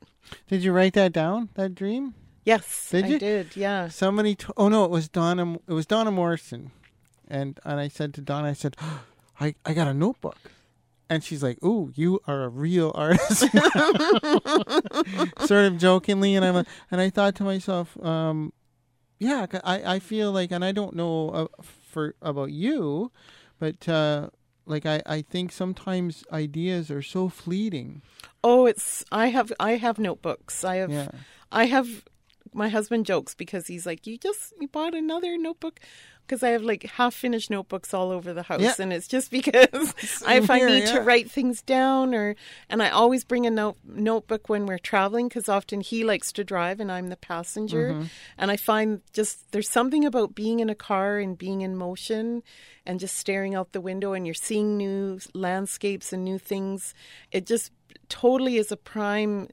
Did 0.49 0.63
you 0.63 0.73
write 0.73 0.95
that 0.95 1.13
down? 1.13 1.49
That 1.55 1.75
dream? 1.75 2.15
Yes, 2.45 2.89
Did 2.91 3.05
I 3.05 3.09
you? 3.09 3.19
did. 3.19 3.57
Yeah. 3.57 3.89
Somebody. 3.89 4.35
T- 4.35 4.47
oh 4.57 4.69
no, 4.69 4.85
it 4.85 4.91
was 4.91 5.09
Donna. 5.09 5.55
It 5.69 5.73
was 5.73 5.85
Donna 5.87 6.11
Morrison, 6.11 6.71
and 7.29 7.61
and 7.65 7.79
I 7.79 7.89
said 7.89 8.15
to 8.15 8.21
Donna, 8.23 8.49
I 8.49 8.53
said, 8.55 8.75
I 9.41 9.55
I 9.67 9.75
got 9.75 9.87
a 9.89 9.95
notebook. 9.95 10.39
And 11.11 11.25
she's 11.25 11.43
like, 11.43 11.63
"Ooh, 11.65 11.91
you 11.95 12.21
are 12.27 12.45
a 12.45 12.49
real 12.49 12.93
artist," 12.95 13.41
sort 15.47 15.65
of 15.65 15.79
jokingly. 15.79 16.35
And 16.35 16.45
I'm, 16.45 16.67
and 16.91 17.01
I 17.01 17.09
thought 17.11 17.35
to 17.37 17.45
myself, 17.45 17.97
um, 18.05 18.53
yeah, 19.19 19.47
I 19.65 19.95
I 19.95 19.99
feel 20.01 20.33
like, 20.33 20.53
and 20.53 20.65
I 20.65 20.73
don't 20.73 20.95
know 20.95 21.31
uh, 21.31 21.47
for 21.63 22.15
about 22.21 22.51
you, 22.51 23.11
but 23.59 23.89
uh, 23.89 24.29
like 24.69 24.87
I 24.87 25.03
I 25.07 25.23
think 25.23 25.53
sometimes 25.53 26.25
ideas 26.33 26.91
are 26.91 27.03
so 27.03 27.29
fleeting. 27.29 28.03
Oh, 28.45 28.67
it's 28.67 29.05
I 29.11 29.29
have 29.29 29.53
I 29.59 29.73
have 29.73 29.99
notebooks. 29.99 30.65
I 30.65 30.77
have 30.77 30.91
Yeah. 30.91 31.09
I 31.51 31.67
have 31.67 32.05
my 32.55 32.69
husband 32.69 33.07
jokes 33.07 33.35
because 33.35 33.67
he's 33.67 33.87
like, 33.87 34.07
"You 34.07 34.19
just 34.19 34.53
you 34.61 34.69
bought 34.69 34.95
another 34.95 35.37
notebook." 35.39 35.81
Because 36.29 36.43
I 36.43 36.51
have 36.51 36.63
like 36.63 36.83
half 36.83 37.15
finished 37.15 37.49
notebooks 37.51 37.95
all 37.95 38.11
over 38.11 38.35
the 38.35 38.43
house, 38.43 38.61
Yeah. 38.61 38.75
and 38.79 38.93
it's 38.93 39.09
just 39.09 39.31
because 39.39 39.95
if 40.29 40.51
I 40.51 40.59
need 40.61 40.85
yeah. 40.85 40.93
to 40.93 41.01
write 41.01 41.31
things 41.31 41.63
down, 41.63 42.15
or 42.15 42.37
and 42.69 42.83
I 42.83 42.91
always 42.91 43.25
bring 43.25 43.47
a 43.47 43.51
note 43.51 43.79
notebook 43.87 44.49
when 44.51 44.67
we're 44.67 44.79
traveling 44.79 45.29
because 45.29 45.49
often 45.49 45.81
he 45.81 46.05
likes 46.05 46.31
to 46.33 46.45
drive 46.45 46.81
and 46.81 46.93
I'm 46.93 47.09
the 47.09 47.17
passenger, 47.17 47.93
Mm-hmm. 47.93 48.05
and 48.37 48.51
I 48.51 48.57
find 48.57 49.01
just 49.15 49.51
there's 49.53 49.69
something 49.71 50.05
about 50.05 50.35
being 50.35 50.61
in 50.61 50.69
a 50.69 50.75
car 50.75 51.19
and 51.19 51.39
being 51.39 51.63
in 51.63 51.75
motion, 51.77 52.43
and 52.85 53.01
just 53.01 53.17
staring 53.17 53.55
out 53.55 53.73
the 53.73 53.81
window 53.81 54.13
and 54.13 54.27
you're 54.27 54.35
seeing 54.35 54.77
new 54.77 55.19
landscapes 55.35 56.13
and 56.13 56.25
new 56.25 56.39
things. 56.39 56.93
It 57.33 57.47
just 57.47 57.73
totally 58.11 58.59
is 58.59 58.71
a 58.71 58.77
prime 58.77 59.49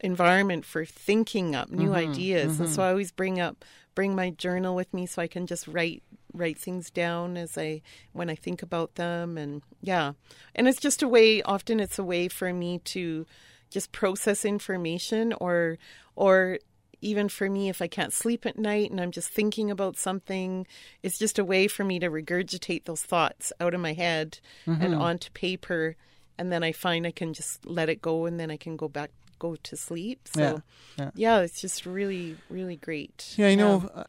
environment 0.00 0.64
for 0.64 0.84
thinking 0.84 1.54
up 1.54 1.70
new 1.70 1.94
ideas 1.94 2.60
and 2.60 2.68
so 2.68 2.82
i 2.82 2.90
always 2.90 3.10
bring 3.10 3.40
up 3.40 3.64
bring 3.94 4.14
my 4.14 4.28
journal 4.28 4.74
with 4.74 4.92
me 4.92 5.06
so 5.06 5.22
i 5.22 5.26
can 5.26 5.46
just 5.46 5.66
write 5.66 6.02
write 6.34 6.58
things 6.58 6.90
down 6.90 7.36
as 7.36 7.56
i 7.56 7.80
when 8.12 8.28
i 8.28 8.34
think 8.34 8.60
about 8.62 8.96
them 8.96 9.38
and 9.38 9.62
yeah 9.80 10.12
and 10.54 10.66
it's 10.68 10.80
just 10.80 11.02
a 11.02 11.08
way 11.08 11.40
often 11.42 11.80
it's 11.80 11.98
a 11.98 12.04
way 12.04 12.28
for 12.28 12.52
me 12.52 12.78
to 12.80 13.24
just 13.70 13.92
process 13.92 14.44
information 14.44 15.32
or 15.40 15.78
or 16.16 16.58
even 17.00 17.28
for 17.28 17.50
me 17.50 17.68
if 17.68 17.82
I 17.82 17.86
can't 17.86 18.14
sleep 18.14 18.46
at 18.46 18.58
night 18.58 18.90
and 18.90 18.98
I'm 18.98 19.10
just 19.10 19.28
thinking 19.28 19.70
about 19.70 19.98
something, 19.98 20.66
it's 21.02 21.18
just 21.18 21.38
a 21.38 21.44
way 21.44 21.68
for 21.68 21.84
me 21.84 21.98
to 21.98 22.08
regurgitate 22.08 22.84
those 22.84 23.02
thoughts 23.02 23.52
out 23.60 23.74
of 23.74 23.80
my 23.80 23.92
head 23.92 24.38
Mm-hmm. 24.66 24.82
and 24.82 24.94
onto 24.94 25.30
paper 25.32 25.96
and 26.38 26.50
then 26.52 26.62
I 26.62 26.72
find 26.72 27.06
I 27.06 27.10
can 27.12 27.32
just 27.32 27.64
let 27.66 27.88
it 27.88 28.00
go 28.02 28.26
and 28.26 28.38
then 28.38 28.50
I 28.50 28.56
can 28.56 28.76
go 28.76 28.88
back 28.88 29.10
go 29.38 29.56
to 29.56 29.76
sleep. 29.76 30.28
So 30.32 30.40
Yeah, 30.40 30.58
yeah, 30.96 31.10
yeah. 31.14 31.40
it's 31.40 31.60
just 31.60 31.84
really 31.86 32.36
really 32.48 32.76
great. 32.76 33.34
Yeah, 33.36 33.48
I 33.48 33.54
know. 33.54 33.88
Uh, 33.94 34.04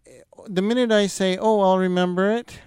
the 0.47 0.61
minute 0.61 0.91
I 0.91 1.07
say, 1.07 1.38
"Oh, 1.38 1.61
I'll 1.61 1.79
remember 1.79 2.31
it," 2.31 2.59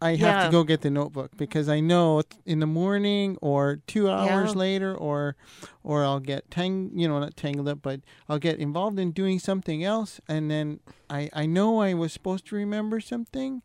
I 0.00 0.16
have 0.16 0.36
Yeah. 0.36 0.44
to 0.44 0.50
go 0.50 0.64
get 0.64 0.82
the 0.82 0.90
notebook 0.90 1.30
because 1.36 1.68
I 1.68 1.80
know 1.80 2.22
in 2.44 2.60
the 2.60 2.66
morning 2.66 3.38
or 3.40 3.80
two 3.86 4.10
hours 4.10 4.50
Yeah. 4.52 4.58
later, 4.58 4.94
or 4.94 5.34
or 5.82 6.04
I'll 6.04 6.20
get 6.20 6.50
tang, 6.50 6.90
you 6.94 7.08
know, 7.08 7.18
not 7.20 7.36
tangled 7.36 7.68
up, 7.68 7.80
but 7.82 8.00
I'll 8.28 8.38
get 8.38 8.58
involved 8.58 8.98
in 8.98 9.12
doing 9.12 9.38
something 9.38 9.82
else, 9.82 10.20
and 10.28 10.50
then 10.50 10.80
I 11.08 11.30
I 11.32 11.46
know 11.46 11.80
I 11.80 11.94
was 11.94 12.12
supposed 12.12 12.46
to 12.48 12.56
remember 12.56 13.00
something, 13.00 13.62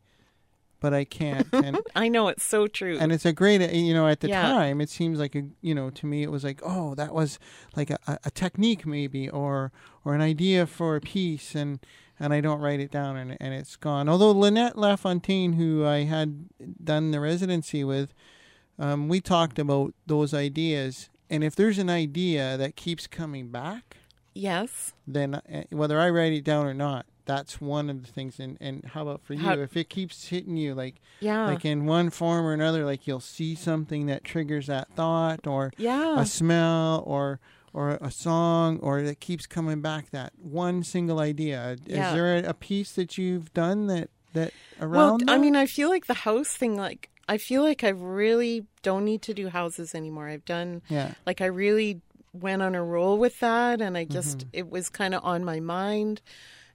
but 0.80 0.94
I 0.94 1.04
can't, 1.04 1.48
and 1.54 1.78
I 1.96 2.08
know 2.08 2.28
it's 2.30 2.44
so 2.44 2.68
true. 2.68 2.98
and 3.00 3.12
it's 3.12 3.26
a 3.26 3.34
great 3.34 3.62
uh, 3.62 3.72
you 3.72 3.94
know 3.94 4.08
at 4.08 4.20
the 4.22 4.30
Yeah. 4.30 4.42
time 4.42 4.82
it 4.82 4.89
seems 4.89 5.20
like 5.20 5.36
a 5.36 5.44
you 5.62 5.76
know 5.76 5.89
to 5.92 6.06
me 6.06 6.24
it 6.24 6.32
was 6.32 6.44
like 6.44 6.62
oh 6.63 6.96
that 6.96 7.13
was 7.13 7.39
like 7.76 7.89
a, 7.89 7.98
a- 8.24 8.32
technique 8.32 8.86
maybe 8.86 9.30
or 9.30 9.72
or 10.06 10.13
an 10.15 10.22
idea 10.22 10.65
for 10.65 10.96
a 10.96 11.02
piece 11.02 11.56
and 11.56 11.80
and 12.20 12.34
I 12.34 12.42
don't 12.42 12.60
write 12.60 12.80
it 12.80 12.92
down 12.92 13.15
and, 13.18 13.38
and 13.39 13.54
it's 13.54 13.76
gone 13.76 14.08
although 14.10 14.32
Lynette 14.32 14.76
Lafontaine 14.78 15.54
who 15.54 15.86
I 15.86 16.04
had 16.04 16.46
done 16.84 17.12
the 17.12 17.20
residency 17.20 17.84
with 17.84 18.13
um, 18.78 19.10
we 19.10 19.20
talked 19.20 19.60
about 19.60 19.94
those 20.08 20.34
ideas 20.34 21.10
and 21.30 21.44
if 21.44 21.56
there's 21.56 21.78
an 21.80 21.89
idea 21.89 22.58
that 22.58 22.76
keeps 22.76 23.06
coming 23.08 23.50
back 23.50 23.98
yes. 24.34 24.94
then 25.08 25.36
uh, 25.36 25.42
whether 25.72 26.00
I 26.00 26.10
write 26.10 26.34
it 26.34 26.44
down 26.44 26.65
or 26.65 26.74
not 26.74 27.06
that's 27.30 27.62
one 27.62 27.89
of 27.92 27.98
the 28.06 28.12
things 28.12 28.39
and 28.39 28.58
and 28.60 28.84
how 28.94 29.04
about 29.04 29.22
for 29.22 29.34
you 29.36 29.39
How- 29.48 29.54
if 29.60 29.78
it 29.78 29.88
keeps 29.89 30.28
hitting 30.30 30.58
you 30.58 30.74
like 30.74 30.96
Yeah. 31.20 31.46
like 31.46 31.63
in 31.63 31.86
one 31.86 32.10
form 32.10 32.44
or 32.48 32.54
another 32.54 32.84
like 32.86 33.06
you'll 33.08 33.20
see 33.38 33.54
something 33.56 34.08
that 34.08 34.24
triggers 34.24 34.65
that 34.68 34.88
thought 34.96 35.46
or 35.46 35.72
yeah. 35.78 36.20
a 36.20 36.26
smell 36.26 37.04
or 37.06 37.39
or 37.72 38.00
a 38.02 38.10
song 38.10 38.80
or 38.80 39.04
that 39.04 39.20
keeps 39.20 39.46
coming 39.46 39.80
back 39.80 40.10
that 40.10 40.34
one 40.42 40.84
single 40.84 41.20
idea 41.20 41.78
Yeah. 41.86 42.08
is 42.10 42.13
there 42.15 42.38
a, 42.38 42.50
a 42.50 42.54
piece 42.56 42.92
that 42.94 43.18
you've 43.20 43.54
done 43.54 43.86
that 43.88 44.10
that 44.34 44.52
around 44.82 45.22
Well, 45.28 45.36
I 45.36 45.38
mean, 45.39 45.56
I 45.56 45.65
feel 45.68 45.89
like 45.89 46.06
the 46.08 46.13
house 46.30 46.50
thing, 46.50 46.78
like, 46.78 47.10
I 47.28 47.38
feel 47.38 47.62
like 47.63 47.84
I 47.84 47.89
really 47.89 48.65
don't 48.84 49.04
need 49.06 49.22
to 49.24 49.34
do 49.34 49.50
houses 49.50 49.94
anymore. 49.96 50.28
I've 50.30 50.46
done, 50.46 50.82
yeah 50.89 51.13
like, 51.28 51.42
I 51.42 51.46
really 51.48 52.02
went 52.32 52.62
on 52.62 52.76
a 52.76 52.84
roll 52.84 53.18
with 53.18 53.39
that, 53.39 53.82
and 53.82 53.98
I 53.98 54.04
just, 54.06 54.38
Mm-hmm. 54.39 54.50
it 54.54 54.70
was 54.70 54.88
kind 54.89 55.13
of 55.15 55.24
on 55.24 55.44
my 55.44 55.60
mind. 55.60 56.22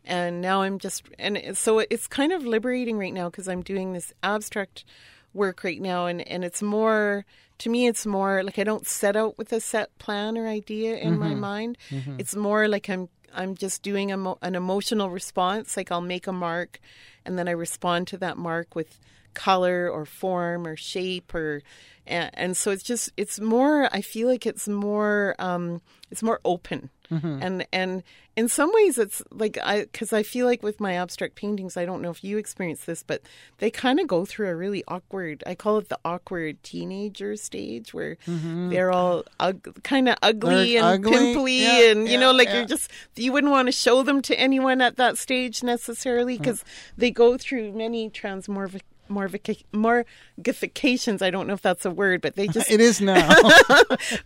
And 0.04 0.40
now 0.42 0.62
I'm 0.62 0.78
just, 0.78 1.04
and 1.18 1.56
so 1.56 1.78
it's 1.78 2.06
kind 2.06 2.32
of 2.32 2.44
liberating 2.44 2.98
right 2.98 3.12
now 3.14 3.30
because 3.30 3.48
I'm 3.48 3.62
doing 3.62 3.92
this 3.94 4.12
abstract 4.22 4.84
work 5.32 5.64
right 5.64 5.80
now, 5.80 6.06
and, 6.06 6.20
and 6.28 6.44
it's 6.44 6.62
more, 6.62 7.24
to 7.58 7.70
me, 7.70 7.86
it's 7.86 8.04
more 8.06 8.42
like 8.44 8.58
I 8.58 8.64
don't 8.64 8.86
set 8.86 9.16
out 9.16 9.36
with 9.38 9.52
a 9.52 9.60
set 9.60 9.96
plan 9.98 10.36
or 10.36 10.46
idea 10.46 10.96
in 10.96 11.14
Mm-hmm. 11.14 11.20
my 11.20 11.34
mind. 11.34 11.78
It's 12.18 12.36
more 12.36 12.68
like 12.68 12.88
I'm 12.90 13.08
I'm 13.36 13.56
just 13.56 13.82
doing 13.82 14.12
a 14.12 14.16
mo- 14.16 14.38
an 14.42 14.54
emotional 14.54 15.10
response. 15.10 15.76
Like 15.76 15.90
I'll 15.90 16.00
make 16.00 16.26
a 16.28 16.32
mark, 16.32 16.78
and 17.24 17.36
then 17.38 17.48
I 17.48 17.52
respond 17.52 18.06
to 18.08 18.16
that 18.18 18.36
mark 18.36 18.76
with 18.76 19.00
color 19.34 19.88
or 19.88 20.04
form 20.04 20.66
or 20.66 20.76
shape 20.76 21.34
or 21.34 21.62
and, 22.06 22.30
and 22.34 22.56
so 22.56 22.70
it's 22.70 22.82
just 22.82 23.10
it's 23.16 23.40
more 23.40 23.88
i 23.92 24.00
feel 24.00 24.28
like 24.28 24.46
it's 24.46 24.68
more 24.68 25.34
um 25.38 25.80
it's 26.10 26.22
more 26.22 26.40
open 26.44 26.90
mm-hmm. 27.10 27.38
and 27.42 27.66
and 27.72 28.02
in 28.36 28.48
some 28.48 28.70
ways 28.72 28.98
it's 28.98 29.22
like 29.30 29.58
i 29.62 29.82
because 29.82 30.12
i 30.12 30.22
feel 30.22 30.46
like 30.46 30.62
with 30.62 30.80
my 30.80 30.94
abstract 30.94 31.34
paintings 31.34 31.76
i 31.76 31.84
don't 31.84 32.02
know 32.02 32.10
if 32.10 32.22
you 32.22 32.36
experience 32.36 32.84
this 32.84 33.02
but 33.02 33.22
they 33.58 33.70
kind 33.70 34.00
of 34.00 34.06
go 34.06 34.24
through 34.24 34.48
a 34.48 34.54
really 34.54 34.84
awkward 34.88 35.42
i 35.46 35.54
call 35.54 35.78
it 35.78 35.88
the 35.88 35.98
awkward 36.04 36.62
teenager 36.62 37.36
stage 37.36 37.94
where 37.94 38.16
mm-hmm. 38.26 38.70
they're 38.70 38.90
all 38.90 39.24
ug- 39.40 39.82
kind 39.82 40.08
of 40.08 40.16
ugly 40.22 40.74
They're 40.74 40.84
and 40.84 41.06
ugly. 41.06 41.18
pimply 41.18 41.62
Yeah, 41.62 41.90
and 41.90 42.06
you 42.06 42.14
yeah, 42.14 42.20
know 42.20 42.32
like 42.32 42.48
yeah. 42.48 42.58
you're 42.58 42.66
just 42.66 42.90
you 43.16 43.32
wouldn't 43.32 43.52
want 43.52 43.68
to 43.68 43.72
show 43.72 44.02
them 44.02 44.20
to 44.22 44.38
anyone 44.38 44.80
at 44.80 44.96
that 44.96 45.16
stage 45.16 45.62
necessarily 45.62 46.36
mm. 46.36 46.38
because 46.38 46.64
they 46.96 47.10
go 47.10 47.38
through 47.38 47.72
many 47.72 48.10
transmorphic 48.10 48.82
morphica- 49.08 49.64
morphications 49.72 51.22
i 51.22 51.30
don't 51.30 51.46
know 51.46 51.54
if 51.54 51.62
that's 51.62 51.84
a 51.84 51.90
word 51.90 52.20
but 52.20 52.34
they 52.36 52.46
just 52.46 52.70
it 52.70 52.80
is 52.80 53.00
now. 53.00 53.28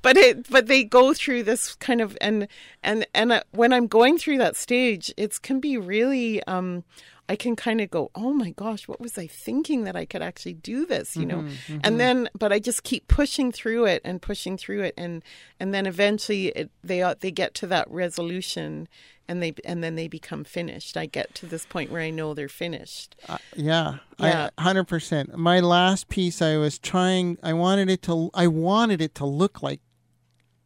But 0.03 0.17
it 0.17 0.49
but 0.51 0.67
they 0.67 0.85
go 0.85 1.15
through 1.15 1.43
this 1.45 1.75
kind 1.77 2.01
of 2.01 2.17
and 2.21 2.49
and 2.83 3.07
and 3.15 3.33
uh, 3.33 3.43
when 3.53 3.73
i'm 3.73 3.87
going 3.87 4.19
through 4.19 4.39
that 4.39 4.57
stage 4.57 5.13
it 5.17 5.41
can 5.43 5.61
be 5.61 5.77
really 5.77 6.43
um 6.45 6.85
I 7.31 7.37
can 7.37 7.57
kind 7.57 7.83
of 7.83 7.91
go, 7.91 8.11
oh 8.15 8.33
my 8.33 8.51
gosh, 8.53 8.89
what 8.89 9.01
was 9.03 9.19
I 9.19 9.27
thinking 9.27 9.85
that 9.85 9.95
I 9.95 10.07
could 10.07 10.23
actually 10.23 10.55
do 10.55 10.87
this, 10.87 11.15
you 11.15 11.27
know? 11.27 11.41
And 11.85 12.01
then, 12.01 12.29
but 12.39 12.55
I 12.55 12.59
just 12.59 12.85
keep 12.85 13.07
pushing 13.07 13.53
through 13.53 13.85
it 13.85 14.01
and 14.03 14.23
pushing 14.23 14.57
through 14.57 14.81
it, 14.85 14.95
and 14.97 15.23
and 15.61 15.75
then 15.75 15.85
eventually 15.87 16.47
it, 16.49 16.71
they 16.83 17.03
uh, 17.03 17.17
they 17.21 17.31
get 17.31 17.53
to 17.57 17.67
that 17.67 17.87
resolution, 17.91 18.89
and 19.29 19.43
they 19.43 19.55
and 19.65 19.85
then 19.85 19.95
they 19.95 20.09
become 20.09 20.45
finished. 20.45 20.97
I 20.97 21.07
get 21.07 21.35
to 21.37 21.47
this 21.47 21.67
point 21.67 21.91
where 21.91 22.01
I 22.01 22.11
know 22.11 22.35
they're 22.35 22.49
finished. 22.49 23.15
Uh, 23.29 23.39
yeah, 23.55 23.97
Yeah. 24.19 24.51
Hundred 24.59 24.85
percent. 24.85 25.37
My 25.37 25.61
last 25.61 26.09
piece, 26.09 26.41
I 26.43 26.57
was 26.57 26.79
trying. 26.79 27.37
I 27.43 27.53
wanted 27.53 27.91
it 27.91 28.03
to. 28.03 28.31
I 28.35 28.47
wanted 28.47 29.01
it 29.03 29.15
to 29.17 29.27
look 29.27 29.63
like 29.63 29.81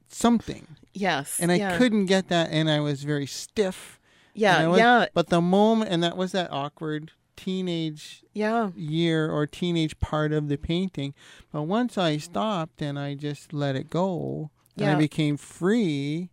something, 0.09 0.77
Yes, 0.93 1.41
and 1.41 1.51
I 1.51 1.57
yeah. 1.57 1.79
couldn't 1.79 2.07
get 2.07 2.29
that, 2.29 2.51
and 2.51 2.71
I 2.71 2.81
was 2.81 3.03
very 3.03 3.27
stiff. 3.27 3.99
Yeah, 4.35 4.67
was- 4.67 4.79
yeah, 4.79 5.07
But 5.15 5.29
the 5.29 5.41
moment, 5.41 5.91
and 5.91 6.03
that 6.03 6.17
was 6.17 6.33
that 6.33 6.51
awkward 6.53 7.13
teenage 7.37 8.23
yeah. 8.35 8.71
year 8.77 9.31
or 9.31 9.47
teenage 9.47 9.99
part 10.01 10.33
of 10.33 10.49
the 10.49 10.57
painting. 10.59 11.15
But 11.51 11.63
once 11.63 11.97
I 11.99 12.19
stopped 12.19 12.81
and 12.83 12.99
I 12.99 13.15
just 13.15 13.53
let 13.53 13.75
it 13.75 13.91
go, 13.91 14.51
and 14.77 14.87
I 14.91 14.95
became 14.97 15.37
free, 15.37 16.31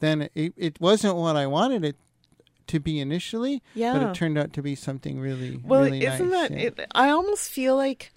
then 0.00 0.28
it, 0.34 0.52
it 0.56 0.80
wasn't 0.80 1.16
what 1.16 1.36
I 1.36 1.46
wanted 1.46 1.84
it 1.84 1.96
to 2.68 2.78
be 2.80 3.00
initially. 3.00 3.62
yeah. 3.74 3.92
But 3.94 4.02
it 4.10 4.14
turned 4.14 4.36
out 4.38 4.52
to 4.54 4.62
be 4.62 4.74
something 4.74 5.18
really, 5.20 5.58
Well, 5.64 5.82
really 5.84 6.04
isn't 6.04 6.30
nice. 6.30 6.48
that? 6.48 6.58
yeah. 6.58 6.66
It, 6.66 6.86
I 6.94 7.08
almost 7.10 7.50
feel 7.50 7.76
like, 7.76 8.12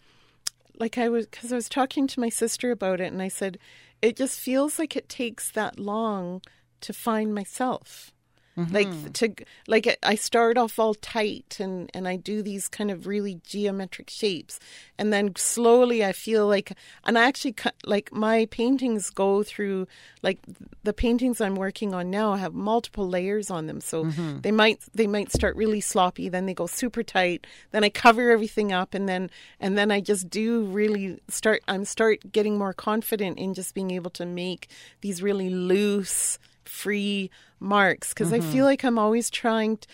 like 0.77 0.97
I 0.97 1.09
was 1.09 1.25
because 1.27 1.51
I 1.51 1.55
was 1.55 1.69
talking 1.69 2.05
to 2.07 2.19
my 2.19 2.29
sister 2.29 2.71
about 2.71 2.99
it, 2.99 3.11
and 3.11 3.21
I 3.21 3.27
said, 3.29 3.57
it 4.01 4.17
just 4.17 4.39
feels 4.39 4.77
like 4.79 4.95
it 4.95 5.07
takes 5.07 5.49
that 5.51 5.79
long 5.79 6.41
to 6.81 6.91
find 6.93 7.33
myself. 7.33 8.11
Mm-hmm. 8.57 8.73
Like 8.75 9.13
to 9.13 9.33
like 9.67 9.97
I- 10.03 10.15
start 10.15 10.57
off 10.57 10.77
all 10.77 10.93
tight 10.93 11.57
and 11.61 11.89
and 11.93 12.05
I 12.05 12.17
do 12.17 12.41
these 12.41 12.67
kind 12.67 12.91
of 12.91 13.07
really 13.07 13.39
geometric 13.45 14.09
shapes 14.09 14.59
and 14.97 15.13
then 15.13 15.33
slowly 15.37 16.03
I 16.03 16.11
feel 16.11 16.47
like 16.47 16.73
and 17.05 17.17
I 17.17 17.23
actually 17.23 17.53
cut 17.53 17.75
like 17.85 18.11
my 18.11 18.47
paintings 18.51 19.09
go 19.09 19.41
through 19.41 19.87
like 20.21 20.39
the 20.83 20.91
paintings 20.91 21.39
I'm 21.39 21.55
working 21.55 21.93
on 21.93 22.09
now 22.09 22.35
have 22.35 22.53
multiple 22.53 23.07
layers 23.07 23.49
on 23.49 23.67
them 23.67 23.79
so 23.79 24.03
Mm-hmm. 24.03 24.41
they 24.41 24.51
might 24.51 24.79
they 24.93 25.07
might 25.07 25.31
start 25.31 25.55
really 25.55 25.79
sloppy 25.79 26.27
then 26.27 26.45
they 26.45 26.53
go 26.53 26.67
super 26.67 27.03
tight 27.03 27.47
then 27.71 27.85
I 27.85 27.89
cover 27.89 28.31
everything 28.31 28.73
up 28.73 28.93
and 28.93 29.07
then 29.07 29.29
and 29.61 29.77
then 29.77 29.91
I 29.91 30.01
just 30.01 30.29
do 30.29 30.63
really 30.65 31.19
start 31.29 31.63
I'm 31.69 31.85
start 31.85 32.33
getting 32.33 32.57
more 32.57 32.73
confident 32.73 33.39
in 33.39 33.53
just 33.53 33.73
being 33.73 33.91
able 33.91 34.11
to 34.11 34.25
make 34.25 34.67
these 34.99 35.23
really 35.23 35.49
loose 35.49 36.37
free 36.65 37.29
marks 37.59 38.09
because 38.09 38.33
I 38.33 38.39
feel 38.39 38.49
mm-hmm. 38.49 38.63
like 38.63 38.83
I'm 38.83 38.99
always 38.99 39.29
trying 39.29 39.77
to, 39.77 39.87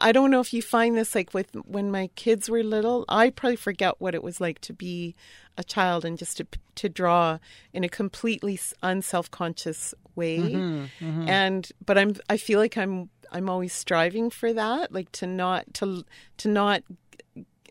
I 0.00 0.12
don't 0.12 0.30
know 0.30 0.40
if 0.40 0.52
you 0.52 0.62
find 0.62 0.96
this 0.96 1.14
like 1.14 1.32
with 1.32 1.54
when 1.66 1.90
my 1.90 2.08
kids 2.14 2.50
were 2.50 2.62
little 2.62 3.04
I 3.08 3.30
probably 3.30 3.56
forget 3.56 3.94
what 3.98 4.14
it 4.14 4.22
was 4.22 4.40
like 4.40 4.60
to 4.62 4.72
be 4.72 5.14
a 5.56 5.64
child 5.64 6.04
and 6.04 6.18
just 6.18 6.36
to 6.38 6.46
to 6.76 6.88
draw 6.88 7.38
in 7.72 7.84
a 7.84 7.88
completely 7.88 8.60
unself-conscious 8.82 9.94
way. 10.14 10.38
Mm-hmm, 10.38 11.04
mm-hmm. 11.04 11.28
And 11.28 11.70
but 11.84 11.98
I'm 11.98 12.14
I 12.28 12.36
feel 12.36 12.60
like 12.60 12.76
I'm 12.76 13.10
I'm 13.32 13.48
always 13.48 13.72
striving 13.72 14.30
for 14.30 14.52
that 14.52 14.92
like 14.92 15.10
to 15.12 15.26
not 15.26 15.72
to 15.74 16.04
to 16.38 16.48
not 16.48 16.82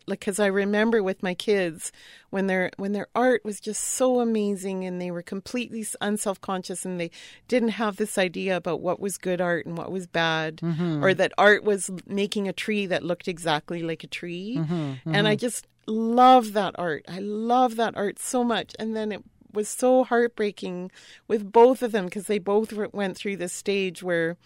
like 0.08 0.20
because 0.20 0.38
I 0.38 0.46
remember 0.46 1.02
with 1.02 1.22
my 1.22 1.34
kids 1.34 1.92
when 2.30 2.46
their 2.46 2.70
when 2.76 2.92
their 2.92 3.08
art 3.14 3.44
was 3.44 3.60
just 3.60 3.82
so 3.82 4.20
amazing 4.20 4.84
and 4.84 5.00
they 5.00 5.10
were 5.10 5.22
completely 5.22 5.86
unself 6.00 6.40
conscious 6.40 6.84
and 6.84 7.00
they 7.00 7.10
didn't 7.46 7.70
have 7.70 7.96
this 7.96 8.18
idea 8.18 8.56
about 8.56 8.80
what 8.80 9.00
was 9.00 9.18
good 9.18 9.40
art 9.40 9.66
and 9.66 9.76
what 9.76 9.92
was 9.92 10.06
bad 10.06 10.56
mm-hmm. 10.56 11.04
or 11.04 11.14
that 11.14 11.32
art 11.38 11.64
was 11.64 11.90
making 12.06 12.48
a 12.48 12.52
tree 12.52 12.86
that 12.86 13.02
looked 13.02 13.28
exactly 13.28 13.82
like 13.82 14.04
a 14.04 14.08
tree. 14.08 14.56
Mm-hmm, 14.58 14.74
mm-hmm. 14.74 15.14
And 15.14 15.28
I 15.28 15.36
just 15.36 15.66
love 15.86 16.52
that 16.52 16.74
art. 16.78 17.04
I 17.08 17.18
love 17.20 17.76
that 17.76 17.96
art 17.96 18.18
so 18.18 18.44
much. 18.44 18.74
And 18.78 18.94
then 18.94 19.12
it 19.12 19.22
was 19.52 19.68
so 19.68 20.04
heartbreaking 20.04 20.90
with 21.26 21.50
both 21.50 21.82
of 21.82 21.92
them 21.92 22.06
because 22.06 22.26
they 22.26 22.38
both 22.38 22.72
went 22.92 23.16
through 23.16 23.36
this 23.36 23.52
stage 23.52 24.02
where 24.02 24.36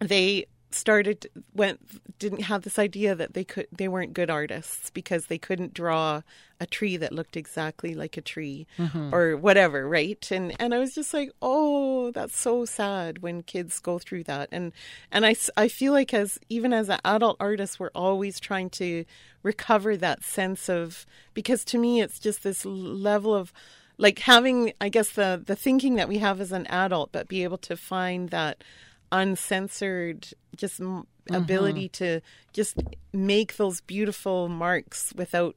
they 0.00 0.46
started 0.70 1.26
went 1.54 1.80
didn't 2.18 2.42
have 2.42 2.62
this 2.62 2.78
idea 2.78 3.14
that 3.14 3.32
they 3.34 3.44
could 3.44 3.66
they 3.72 3.88
weren't 3.88 4.12
good 4.12 4.28
artists 4.28 4.90
because 4.90 5.26
they 5.26 5.38
couldn't 5.38 5.72
draw 5.72 6.20
a 6.60 6.66
tree 6.66 6.96
that 6.98 7.12
looked 7.12 7.36
exactly 7.36 7.94
like 7.94 8.16
a 8.16 8.20
tree 8.20 8.66
Mm-hmm. 8.78 9.14
or 9.14 9.36
whatever 9.36 9.88
right 9.88 10.28
and 10.30 10.54
and 10.60 10.74
I 10.74 10.78
was 10.78 10.94
just 10.94 11.14
like 11.14 11.30
oh 11.40 12.10
that's 12.10 12.36
so 12.36 12.64
sad 12.66 13.22
when 13.22 13.42
kids 13.42 13.80
go 13.80 13.98
through 13.98 14.24
that 14.24 14.48
and 14.52 14.72
and 15.10 15.24
i 15.24 15.34
i 15.56 15.68
feel 15.68 15.92
like 15.92 16.12
as 16.12 16.38
even 16.50 16.72
as 16.74 16.88
an 16.90 16.98
adult 17.04 17.36
artist 17.40 17.80
we're 17.80 17.90
always 17.94 18.38
trying 18.38 18.68
to 18.70 19.04
recover 19.42 19.96
that 19.96 20.22
sense 20.24 20.68
of 20.68 21.06
because 21.32 21.64
to 21.66 21.78
me 21.78 22.00
it's 22.02 22.18
just 22.18 22.42
this 22.42 22.64
level 22.66 23.34
of 23.34 23.52
like 23.96 24.18
having 24.20 24.72
i 24.80 24.88
guess 24.88 25.10
the 25.10 25.40
the 25.46 25.56
thinking 25.56 25.94
that 25.94 26.08
we 26.08 26.18
have 26.18 26.40
as 26.40 26.52
an 26.52 26.66
adult 26.66 27.10
but 27.12 27.26
be 27.28 27.42
able 27.44 27.58
to 27.58 27.76
find 27.76 28.30
that 28.30 28.62
uncensored 29.12 30.28
just 30.56 30.80
m 30.80 31.06
ability 31.30 31.88
to 31.90 32.20
just 32.54 32.76
make 33.12 33.56
those 33.56 33.80
beautiful 33.82 34.48
marks 34.48 35.12
without 35.14 35.54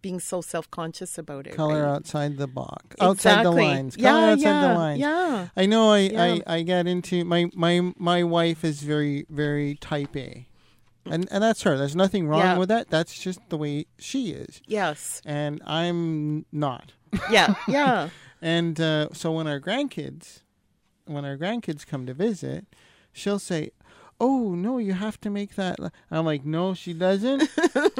being 0.00 0.18
so 0.20 0.40
self-conscious 0.40 1.18
about 1.18 1.46
it 1.46 1.54
Color 1.54 1.82
right? 1.82 1.90
outside 1.96 2.36
the 2.38 2.46
box, 2.46 2.96
outside 3.00 3.44
the 3.44 3.50
Exactly. 3.50 3.64
lines. 3.66 3.96
yeah 3.98 4.10
Color 4.10 4.26
outside 4.32 4.42
yeah, 4.50 4.68
the 4.68 4.74
lines. 4.74 5.00
yeah 5.00 5.48
I 5.56 5.66
know. 5.66 5.90
I, 5.92 5.98
Yeah. 5.98 6.22
I 6.46 6.56
I 6.56 6.62
get 6.62 6.86
into 6.86 7.24
my 7.24 7.50
my 7.54 7.92
my 7.96 8.22
wife 8.24 8.64
is 8.64 8.82
very 8.82 9.26
very 9.30 9.74
type 9.76 10.14
A, 10.16 10.46
and 11.06 11.26
and 11.30 11.42
that's 11.42 11.62
her. 11.62 11.76
There's 11.78 11.96
nothing 11.96 12.28
wrong 12.28 12.40
Yeah. 12.40 12.58
with 12.58 12.68
that. 12.70 12.88
That's 12.90 13.18
just 13.18 13.40
the 13.48 13.56
way 13.58 13.86
she 13.98 14.30
is, 14.30 14.60
yes 14.66 15.20
and 15.24 15.60
I'm 15.66 16.44
not. 16.52 16.92
yeah 17.30 17.54
yeah 17.66 18.08
And 18.40 18.80
uh, 18.80 19.08
so 19.12 19.32
when 19.32 19.48
our 19.48 19.58
grandkids, 19.58 20.42
when 21.08 21.24
our 21.24 21.36
grandkids 21.36 21.86
come 21.86 22.06
to 22.06 22.14
visit, 22.14 22.64
she'll 23.12 23.38
say, 23.38 23.70
"Oh 24.20 24.54
no, 24.54 24.78
you 24.78 24.92
have 24.94 25.20
to 25.22 25.30
make 25.30 25.54
that." 25.56 25.78
li-" 25.80 25.90
I'm 26.10 26.24
like, 26.24 26.44
"No, 26.44 26.74
she 26.74 26.92
doesn't. 26.92 27.48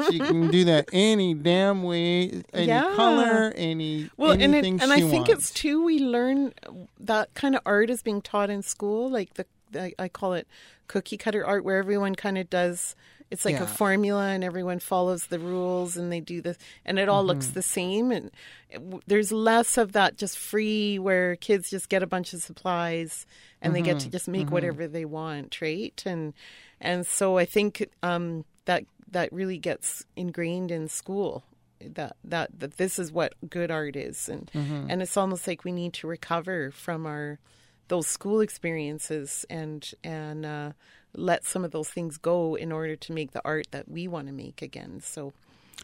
she 0.09 0.19
can 0.19 0.49
do 0.49 0.63
that 0.65 0.89
any 0.93 1.33
damn 1.33 1.83
way, 1.83 2.43
any 2.53 2.67
Yeah. 2.67 2.93
color, 2.95 3.53
any 3.55 4.09
Well, 4.17 4.31
and 4.31 4.41
it, 4.41 4.45
anything 4.65 4.81
and 4.81 4.91
she 4.91 5.03
I 5.05 5.09
think 5.09 5.27
wants." 5.27 5.49
it's 5.49 5.51
too. 5.51 5.83
We 5.83 5.99
learn 5.99 6.53
uh, 6.67 6.71
that 6.99 7.33
kind 7.33 7.55
of 7.55 7.61
art 7.65 7.89
is 7.89 8.01
being 8.03 8.21
taught 8.21 8.49
in 8.49 8.61
school, 8.61 9.09
like 9.09 9.33
the, 9.35 9.45
the 9.71 9.93
I 10.01 10.07
call 10.09 10.33
it 10.33 10.47
cookie 10.87 11.17
cutter 11.17 11.45
art, 11.45 11.63
where 11.63 11.77
everyone 11.77 12.15
kind 12.15 12.37
of 12.37 12.49
does. 12.49 12.95
It's 13.31 13.45
like 13.45 13.55
Yeah. 13.55 13.63
a 13.63 13.67
formula, 13.67 14.29
and 14.29 14.43
everyone 14.43 14.79
follows 14.79 15.27
the 15.27 15.37
rules, 15.39 15.95
and 15.97 16.11
they 16.11 16.19
do 16.19 16.41
this, 16.41 16.57
and 16.85 16.97
it 16.97 17.07
all 17.09 17.21
Mm-hmm. 17.21 17.27
looks 17.27 17.47
the 17.51 17.61
same. 17.61 18.11
And 18.11 18.31
it, 18.69 18.81
there's 19.07 19.31
less 19.31 19.77
of 19.77 19.91
that 19.93 20.17
just 20.17 20.37
free, 20.37 20.97
where 20.99 21.35
kids 21.35 21.69
just 21.69 21.89
get 21.89 22.01
a 22.03 22.07
bunch 22.07 22.33
of 22.33 22.41
supplies 22.41 23.25
and 23.61 23.75
they 23.75 23.79
Mm-hmm. 23.79 23.85
get 23.85 23.99
to 23.99 24.09
just 24.09 24.27
make 24.27 24.51
whatever 24.51 24.87
they 24.87 25.05
want, 25.05 25.61
right? 25.61 26.01
And 26.05 26.33
and 26.81 27.05
so 27.05 27.37
I 27.37 27.45
think 27.45 27.87
um, 28.01 28.45
that 28.65 28.83
that 29.11 29.31
really 29.33 29.57
gets 29.57 30.05
ingrained 30.15 30.71
in 30.71 30.87
school 30.87 31.43
that 31.81 32.15
that 32.23 32.59
that 32.59 32.77
this 32.77 32.99
is 32.99 33.11
what 33.11 33.33
good 33.49 33.71
art 33.71 33.95
is 33.95 34.27
and 34.29 34.49
Mm-hmm. 34.53 34.87
and 34.89 35.01
it's 35.01 35.15
almost 35.17 35.47
like 35.47 35.63
we 35.63 35.71
need 35.71 35.93
to 35.93 36.07
recover 36.07 36.71
from 36.71 37.05
our 37.05 37.39
those 37.87 38.05
school 38.07 38.39
experiences 38.41 39.45
and 39.49 39.91
and 40.03 40.45
uh, 40.45 40.71
let 41.15 41.43
some 41.45 41.63
of 41.65 41.71
those 41.71 41.89
things 41.89 42.17
go 42.17 42.55
in 42.55 42.71
order 42.71 42.95
to 42.95 43.13
make 43.13 43.31
the 43.31 43.41
art 43.43 43.67
that 43.71 43.89
we 43.89 44.07
want 44.07 44.27
to 44.27 44.33
make 44.33 44.61
again 44.61 45.01
so 45.03 45.33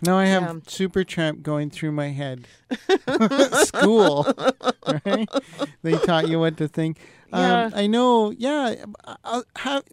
Now 0.02 0.18
I 0.18 0.26
have 0.26 0.42
Yeah. 0.44 0.54
Supertramp 0.68 1.42
going 1.42 1.70
through 1.70 1.94
my 1.94 2.10
head. 2.10 2.48
School, 3.66 4.28
right? 5.06 5.28
They 5.84 5.98
taught 6.00 6.28
you 6.28 6.40
what 6.40 6.58
to 6.58 6.68
think. 6.68 6.98
Yeah. 7.32 7.66
Um, 7.66 7.72
I 7.76 7.88
know. 7.88 8.32
Yeah. 8.32 8.76
I'll 9.24 9.44
have, 9.58 9.84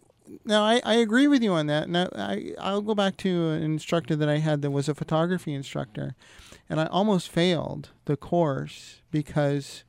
now 0.45 0.63
I, 0.63 0.81
I 0.83 0.95
agree 0.95 1.27
with 1.27 1.41
you 1.43 1.53
on 1.53 1.67
that. 1.67 1.89
Now 1.89 2.09
I 2.15 2.53
I'll 2.59 2.81
go 2.81 2.95
back 2.95 3.17
to 3.17 3.49
an 3.51 3.63
instructor 3.63 4.15
that 4.15 4.29
I 4.29 4.37
had 4.37 4.61
that 4.61 4.71
was 4.71 4.89
a 4.89 4.93
photography 4.95 5.53
instructor, 5.53 6.15
and 6.69 6.79
I 6.79 6.85
almost 6.87 7.29
failed 7.29 7.89
the 8.05 8.17
course 8.17 9.01
because, 9.11 9.83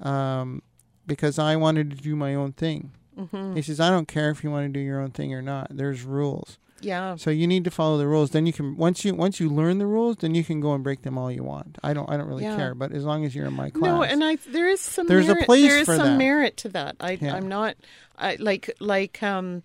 um, 0.00 0.62
because 1.06 1.38
I 1.38 1.56
wanted 1.56 1.90
to 1.90 1.96
do 1.96 2.16
my 2.16 2.34
own 2.34 2.52
thing. 2.52 2.92
Mm-hmm. 3.18 3.54
He 3.56 3.62
says 3.62 3.80
I 3.80 3.90
don't 3.90 4.08
care 4.08 4.30
if 4.30 4.42
you 4.44 4.50
want 4.50 4.66
to 4.66 4.72
do 4.72 4.80
your 4.80 5.00
own 5.00 5.10
thing 5.10 5.32
or 5.34 5.42
not. 5.42 5.68
There's 5.70 6.02
rules. 6.02 6.58
yeah 6.80 7.16
So 7.16 7.30
you 7.30 7.46
need 7.46 7.64
to 7.64 7.70
follow 7.70 7.96
the 7.98 8.06
rules. 8.06 8.30
Then 8.30 8.46
you 8.46 8.52
can 8.52 8.76
once 8.76 9.04
you 9.04 9.14
once 9.14 9.38
you 9.40 9.48
learn 9.48 9.78
the 9.78 9.86
rules, 9.86 10.16
then 10.18 10.34
you 10.34 10.42
can 10.44 10.60
go 10.60 10.74
and 10.74 10.82
break 10.84 11.02
them 11.02 11.16
all 11.16 11.30
you 11.30 11.44
want. 11.44 11.78
I 11.82 11.92
don't 11.94 12.08
I 12.10 12.16
don't 12.16 12.26
really 12.28 12.44
Yeah. 12.44 12.56
care, 12.56 12.74
but 12.74 12.92
as 12.92 13.04
long 13.04 13.24
as 13.24 13.34
you're 13.34 13.46
in 13.46 13.54
my 13.54 13.70
class. 13.70 13.82
No, 13.90 14.02
and 14.02 14.22
I 14.24 14.36
there 14.48 14.68
is 14.68 14.80
some 14.80 15.06
There's 15.06 15.28
a 15.28 15.34
merit, 15.34 15.46
place 15.46 15.62
there 15.68 15.78
is 15.80 15.86
for 15.86 15.96
some 15.96 16.06
that. 16.12 16.18
merit 16.18 16.56
to 16.58 16.68
that. 16.70 16.96
I 17.00 17.12
Yeah. 17.20 17.34
I'm 17.36 17.48
not 17.48 17.76
I 18.18 18.36
like 18.40 18.70
like 18.80 19.22
um 19.22 19.62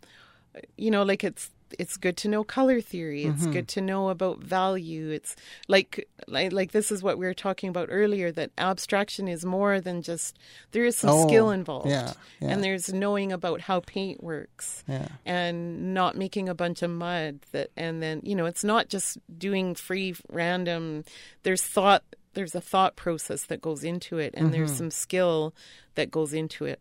you 0.78 0.92
know 0.92 1.04
like 1.04 1.24
it's 1.24 1.50
it's 1.78 1.98
good 1.98 2.18
to 2.18 2.28
know 2.28 2.44
color 2.44 2.82
theory. 2.82 3.24
It's 3.26 3.42
Mm-hmm. 3.44 3.52
good 3.52 3.68
to 3.70 3.82
know 3.82 4.10
about 4.10 4.40
value. 4.40 5.10
It's 5.10 5.36
like 5.68 6.08
like 6.28 6.52
like 6.52 6.72
this 6.72 6.92
is 6.92 7.04
what 7.04 7.18
we 7.18 7.26
were 7.26 7.34
talking 7.34 7.70
about 7.70 7.90
earlier 7.92 8.32
that 8.32 8.52
abstraction 8.58 9.28
is 9.28 9.46
more 9.46 9.80
than 9.82 10.02
just 10.02 10.38
there 10.72 10.86
is 10.86 10.98
some 10.98 11.10
Oh, 11.12 11.28
skill 11.28 11.52
involved. 11.52 11.90
yeah, 11.90 12.14
yeah. 12.40 12.50
And 12.50 12.64
there's 12.64 12.92
knowing 12.94 13.32
about 13.32 13.62
how 13.62 13.82
paint 13.82 14.24
works 14.24 14.84
yeah. 14.88 15.08
and 15.26 15.94
not 15.94 16.16
making 16.18 16.50
a 16.50 16.56
bunch 16.56 16.82
of 16.82 16.90
mud 16.90 17.40
that 17.52 17.70
and 17.78 18.02
then 18.02 18.22
you 18.24 18.36
know 18.36 18.46
it's 18.46 18.64
not 18.64 18.90
just 18.90 19.18
doing 19.38 19.76
free 19.76 20.16
random 20.32 21.04
there's 21.44 21.62
thought 21.62 22.04
there's 22.34 22.56
a 22.56 22.62
thought 22.62 22.96
process 22.96 23.46
that 23.46 23.62
goes 23.62 23.84
into 23.84 24.18
it 24.20 24.34
and 24.38 24.54
there's 24.54 24.72
some 24.72 24.92
skill 24.92 25.54
that 25.96 26.12
goes 26.12 26.32
into 26.34 26.64
it 26.66 26.80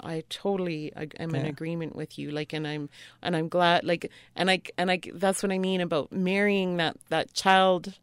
i 0.00 0.22
totally 0.28 0.92
am 0.96 1.34
in 1.34 1.44
Yeah. 1.44 1.50
agreement 1.50 1.94
with 1.96 2.18
you 2.18 2.30
like 2.30 2.52
and 2.52 2.66
i'm 2.66 2.88
and 3.22 3.34
i'm 3.36 3.48
glad 3.48 3.84
like 3.84 4.10
and 4.36 4.50
i 4.50 4.60
and 4.76 4.90
i 4.90 5.00
that's 5.14 5.42
what 5.42 5.52
i 5.52 5.58
mean 5.58 5.80
about 5.80 6.12
marrying 6.12 6.76
that 6.76 6.96
that 7.08 7.32
child 7.34 7.94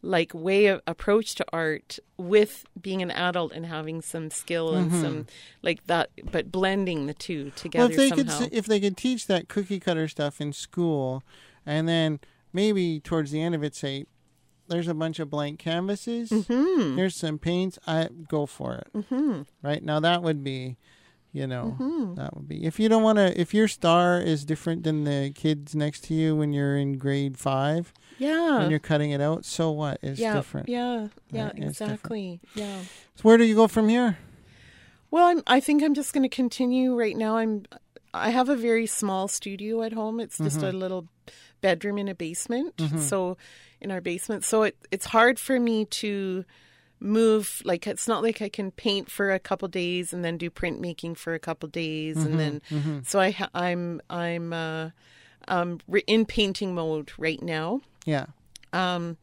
like 0.00 0.32
way 0.32 0.66
of 0.66 0.80
approach 0.86 1.34
to 1.34 1.44
art 1.52 1.98
with 2.16 2.64
being 2.80 3.02
an 3.02 3.10
adult 3.10 3.50
and 3.52 3.66
having 3.66 4.00
some 4.00 4.30
skill 4.30 4.74
and 4.74 4.92
some 4.92 5.26
like 5.60 5.84
that 5.88 6.08
but 6.30 6.52
blending 6.52 7.06
the 7.06 7.14
two 7.14 7.50
together 7.56 7.82
Well, 7.84 7.90
if 7.90 7.96
they 7.96 8.08
somehow 8.16 8.38
could 8.44 8.52
if 8.54 8.66
they 8.66 8.78
could 8.78 8.96
teach 8.96 9.26
that 9.26 9.48
cookie 9.48 9.80
cutter 9.80 10.06
stuff 10.06 10.40
in 10.40 10.52
school, 10.52 11.24
and 11.66 11.88
then 11.88 12.20
maybe 12.52 13.00
towards 13.00 13.32
the 13.32 13.42
end 13.42 13.56
of 13.56 13.64
it 13.64 13.74
say, 13.74 14.06
"There's 14.68 14.86
a 14.86 14.94
bunch 14.94 15.18
of 15.18 15.30
blank 15.30 15.58
canvases. 15.58 16.30
Hmm. 16.30 16.96
Here's 16.96 17.16
some 17.16 17.38
paints. 17.40 17.76
I 17.84 18.08
go 18.28 18.46
for 18.46 18.76
it." 18.76 18.86
Mm-hmm. 18.94 19.42
Right 19.62 19.82
now, 19.82 19.98
that 19.98 20.22
would 20.22 20.44
be. 20.44 20.76
You 21.32 21.46
know, 21.46 21.76
Mm-hmm. 21.78 22.14
that 22.14 22.34
would 22.34 22.48
be 22.48 22.64
if 22.64 22.80
you 22.80 22.88
don't 22.88 23.02
want 23.02 23.18
to. 23.18 23.38
If 23.38 23.52
your 23.52 23.68
star 23.68 24.18
is 24.20 24.44
different 24.44 24.82
than 24.84 25.04
the 25.04 25.30
kids 25.34 25.74
next 25.74 26.04
to 26.04 26.14
you 26.14 26.34
when 26.34 26.52
you're 26.52 26.76
in 26.76 26.96
grade 26.98 27.36
five, 27.38 27.92
yeah 28.18 28.58
when 28.60 28.70
you're 28.70 28.78
cutting 28.78 29.10
it 29.10 29.20
out, 29.20 29.44
so 29.44 29.70
what 29.70 29.98
is 30.02 30.18
yeah, 30.18 30.34
different. 30.34 30.68
Yeah, 30.68 31.08
yeah, 31.30 31.44
Right, 31.48 31.58
exactly. 31.58 32.40
Yeah. 32.54 32.80
So 33.16 33.22
where 33.22 33.36
do 33.36 33.44
you 33.44 33.54
go 33.54 33.68
from 33.68 33.88
here? 33.90 34.16
Well, 35.10 35.26
I'm, 35.26 35.42
I 35.46 35.60
think 35.60 35.82
I'm 35.82 35.94
just 35.94 36.12
going 36.12 36.22
to 36.28 36.34
continue 36.34 36.94
right 36.98 37.16
now. 37.16 37.36
I'm 37.36 37.64
I 38.14 38.30
have 38.30 38.48
a 38.48 38.56
very 38.56 38.86
small 38.86 39.28
studio 39.28 39.82
at 39.82 39.92
home. 39.92 40.20
It's 40.20 40.38
just 40.38 40.58
Mm-hmm. 40.58 40.66
a 40.66 40.72
little 40.72 41.08
bedroom 41.60 41.98
in 41.98 42.08
a 42.08 42.14
basement. 42.14 42.80
So 43.00 43.36
in 43.80 43.90
our 43.90 44.00
basement. 44.00 44.44
So 44.44 44.62
it 44.62 44.76
it's 44.90 45.06
hard 45.06 45.38
for 45.38 45.60
me 45.60 45.84
to 45.84 46.44
move 47.00 47.62
like 47.64 47.86
it's 47.86 48.08
not 48.08 48.22
like 48.22 48.42
I 48.42 48.48
can 48.48 48.70
paint 48.70 49.10
for 49.10 49.30
a 49.32 49.38
couple 49.38 49.68
days 49.68 50.12
and 50.12 50.24
then 50.24 50.36
do 50.36 50.50
printmaking 50.50 51.16
for 51.16 51.32
a 51.34 51.38
couple 51.38 51.68
days 51.68 52.16
Mm-hmm, 52.16 52.26
and 52.26 52.40
then 52.40 53.02
so 53.06 53.20
I 53.20 53.30
ha- 53.30 53.50
I'm 53.54 54.00
I'm 54.10 54.52
uh 54.52 54.90
um 55.46 55.80
re- 55.88 56.04
in 56.06 56.24
painting 56.26 56.74
mode 56.74 57.12
right 57.18 57.42
now. 57.42 57.80
Yeah. 58.04 58.26
Um, 58.72 59.16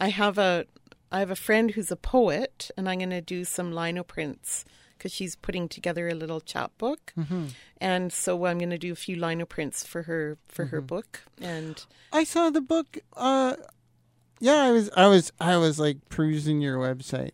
I 0.00 0.08
have 0.08 0.38
a 0.38 0.66
I 1.12 1.18
have 1.20 1.30
a 1.30 1.36
friend 1.36 1.70
who's 1.72 1.90
a 1.90 1.96
poet, 1.96 2.70
and 2.76 2.88
I'm 2.88 2.98
going 2.98 3.10
to 3.10 3.20
do 3.20 3.44
some 3.44 3.72
lino 3.72 4.04
prints 4.04 4.64
because 4.96 5.12
she's 5.12 5.34
putting 5.34 5.68
together 5.68 6.08
a 6.08 6.14
little 6.14 6.40
chapbook, 6.40 7.12
Mm-hmm. 7.18 7.46
and 7.80 8.12
so 8.12 8.44
I'm 8.46 8.58
going 8.58 8.70
to 8.70 8.78
do 8.78 8.92
a 8.92 8.96
few 8.96 9.16
lino 9.16 9.44
prints 9.46 9.84
for 9.86 10.02
her 10.02 10.36
for 10.48 10.66
her 10.66 10.80
book. 10.80 11.22
And 11.40 11.82
I 12.12 12.24
saw 12.24 12.50
the 12.50 12.60
book. 12.60 12.98
Uh, 13.16 13.56
yeah, 14.40 14.56
I 14.56 14.70
was, 14.72 14.90
I 14.96 15.06
was, 15.06 15.32
I 15.40 15.56
was 15.56 15.78
like 15.78 16.08
perusing 16.08 16.60
your 16.60 16.78
website. 16.78 17.30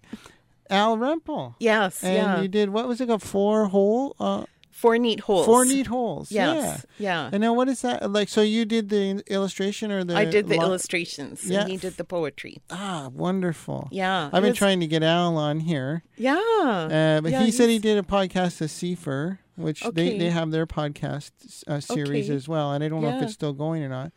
Al 0.69 0.97
Rempel. 0.99 1.55
yes, 1.61 2.03
And 2.03 2.15
yeah, 2.15 2.41
you 2.43 2.49
did 2.49 2.71
what 2.71 2.89
was 2.89 3.01
it 3.01 3.07
called? 3.07 3.23
Four 3.23 3.67
hole, 3.67 4.17
uh, 4.19 4.45
four 4.73 4.99
neat 4.99 5.21
holes. 5.21 5.47
four 5.47 5.65
neat 5.65 5.87
holes. 5.87 6.33
Yes, 6.33 6.85
Yeah. 6.99 7.25
yeah. 7.25 7.31
And 7.33 7.41
now 7.41 7.53
what 7.55 7.69
is 7.69 7.83
that 7.83 8.11
like? 8.11 8.29
So 8.29 8.43
you 8.43 8.65
did 8.65 8.89
the 8.89 9.23
illustration 9.29 9.93
or 9.93 10.03
the? 10.03 10.17
I 10.17 10.25
did 10.25 10.49
the 10.49 10.59
li- 10.59 10.65
illustrations, 10.65 11.45
Yeah. 11.49 11.61
and 11.61 11.71
he 11.71 11.77
did 11.77 11.97
the 11.97 12.05
poetry. 12.05 12.59
Ah, 12.69 13.11
wonderful. 13.15 13.89
Yeah, 13.93 14.25
I've 14.27 14.43
been 14.43 14.47
it's- 14.51 14.59
trying 14.59 14.81
to 14.81 14.89
get 14.89 15.05
Al 15.05 15.37
on 15.37 15.61
here, 15.61 16.03
Yeah, 16.17 16.35
uh, 16.37 17.21
but 17.21 17.31
Yeah, 17.31 17.45
he 17.45 17.53
said 17.53 17.69
he 17.71 17.79
did 17.79 17.97
a 17.97 18.03
podcast 18.03 18.59
to 18.59 18.65
CFUR, 18.65 19.39
which 19.55 19.83
they, 19.83 19.89
Okay. 19.89 20.19
they 20.19 20.31
have 20.31 20.51
their 20.51 20.67
podcast 20.67 21.31
uh, 21.69 21.79
series 21.79 22.27
Okay. 22.29 22.35
as 22.35 22.49
well, 22.49 22.73
and 22.73 22.83
I 22.83 22.89
don't 22.89 23.03
know 23.03 23.17
if 23.17 23.23
it's 23.23 23.35
still 23.35 23.53
going 23.53 23.85
or 23.85 23.89
not. 23.89 24.11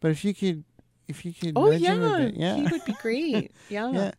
But 0.00 0.10
if 0.10 0.24
you 0.24 0.34
could, 0.34 0.64
if 1.12 1.24
you 1.24 1.32
could, 1.32 1.52
Oh 1.56 1.70
nudge 1.70 1.82
him 1.82 2.02
a 2.02 2.20
yeah, 2.20 2.30
yeah, 2.34 2.56
he 2.56 2.62
would 2.62 2.84
be 2.84 2.94
great. 2.94 3.52
Yeah, 3.68 3.90
yeah. 3.92 4.10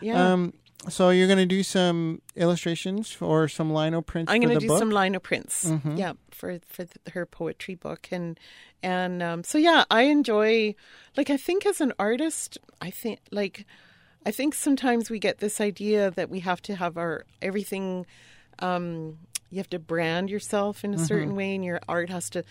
yeah. 0.00 0.32
Um, 0.32 0.52
So 0.88 1.10
you're 1.10 1.28
going 1.28 1.38
to 1.38 1.46
do 1.46 1.62
some 1.62 2.20
illustrations 2.34 3.16
or 3.20 3.46
some 3.48 3.72
lino 3.72 4.02
prints. 4.02 4.32
I'm 4.32 4.40
going 4.40 4.54
to 4.54 4.60
do 4.60 4.68
book? 4.68 4.78
some 4.78 4.90
lino 4.90 5.20
prints. 5.20 5.64
Mm-hmm. 5.64 5.96
Yeah, 5.96 6.14
for 6.30 6.58
for 6.66 6.84
the, 6.84 6.98
her 7.12 7.24
poetry 7.24 7.76
book, 7.76 8.08
and 8.10 8.38
and 8.82 9.22
um, 9.22 9.44
so 9.44 9.58
yeah, 9.58 9.84
I 9.90 10.02
enjoy. 10.02 10.74
Like 11.16 11.30
I 11.30 11.36
think 11.36 11.66
as 11.66 11.80
an 11.80 11.92
artist, 11.98 12.58
I 12.80 12.90
think 12.90 13.20
like 13.30 13.64
I 14.26 14.30
think 14.30 14.54
sometimes 14.54 15.10
we 15.10 15.18
get 15.18 15.38
this 15.38 15.60
idea 15.60 16.10
that 16.12 16.30
we 16.30 16.40
have 16.40 16.60
to 16.62 16.76
have 16.76 16.96
our 16.96 17.24
everything. 17.40 18.06
Um, 18.58 19.18
you 19.50 19.58
have 19.58 19.70
to 19.70 19.78
brand 19.78 20.30
yourself 20.30 20.84
in 20.84 20.94
a 20.94 20.96
mm-hmm. 20.96 21.04
certain 21.04 21.36
way, 21.36 21.54
and 21.54 21.64
your 21.64 21.80
art 21.88 22.10
has 22.10 22.30
to. 22.30 22.44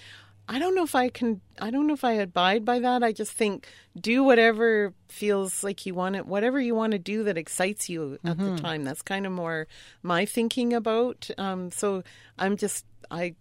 I 0.48 0.60
don't 0.60 0.76
know 0.76 0.84
if 0.84 0.96
I 0.96 1.10
can. 1.10 1.42
I 1.60 1.72
don't 1.72 1.88
know 1.88 1.94
if 1.94 2.04
I 2.04 2.14
abide 2.14 2.66
by 2.66 2.80
that. 2.80 3.04
I 3.04 3.12
just 3.12 3.32
think 3.32 3.68
do 4.00 4.24
whatever 4.24 4.94
feels 5.08 5.64
like 5.64 5.86
you 5.86 5.94
want 5.94 6.16
it, 6.16 6.26
whatever 6.26 6.60
you 6.60 6.76
want 6.76 6.92
to 6.92 7.00
do 7.00 7.24
that 7.24 7.38
excites 7.38 7.90
you 7.90 8.20
at 8.24 8.38
mm-hmm. 8.38 8.56
the 8.56 8.62
time. 8.62 8.84
That's 8.84 9.02
kind 9.02 9.26
of 9.26 9.32
more 9.32 9.68
my 10.04 10.26
thinking 10.26 10.74
about. 10.74 11.30
Um, 11.38 11.72
so 11.72 12.04
I'm 12.38 12.58
just 12.58 12.86
I 13.10 13.36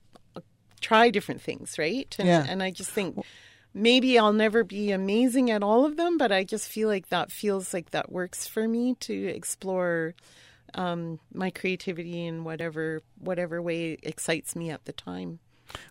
try 0.80 1.11
different 1.11 1.42
things, 1.42 1.78
right? 1.78 2.14
And, 2.18 2.28
yeah. 2.28 2.46
and 2.48 2.62
I 2.62 2.70
just 2.70 2.90
think 2.90 3.18
maybe 3.74 4.18
I'll 4.18 4.32
never 4.32 4.64
be 4.64 4.90
amazing 4.90 5.51
at 5.51 5.62
all 5.62 5.84
of 5.84 5.96
them, 5.96 6.18
but 6.18 6.32
I 6.32 6.44
just 6.44 6.68
feel 6.68 6.88
like 6.88 7.09
that 7.09 7.30
feels 7.30 7.72
like 7.72 7.90
that 7.90 8.11
works 8.11 8.46
for 8.46 8.66
me 8.66 8.94
to 9.01 9.14
explore 9.14 10.14
um, 10.74 11.18
my 11.34 11.51
creativity 11.51 12.26
in 12.26 12.44
whatever 12.44 13.03
whatever 13.18 13.61
way 13.61 13.98
excites 14.03 14.55
me 14.55 14.70
at 14.70 14.84
the 14.84 14.92
time. 14.92 15.40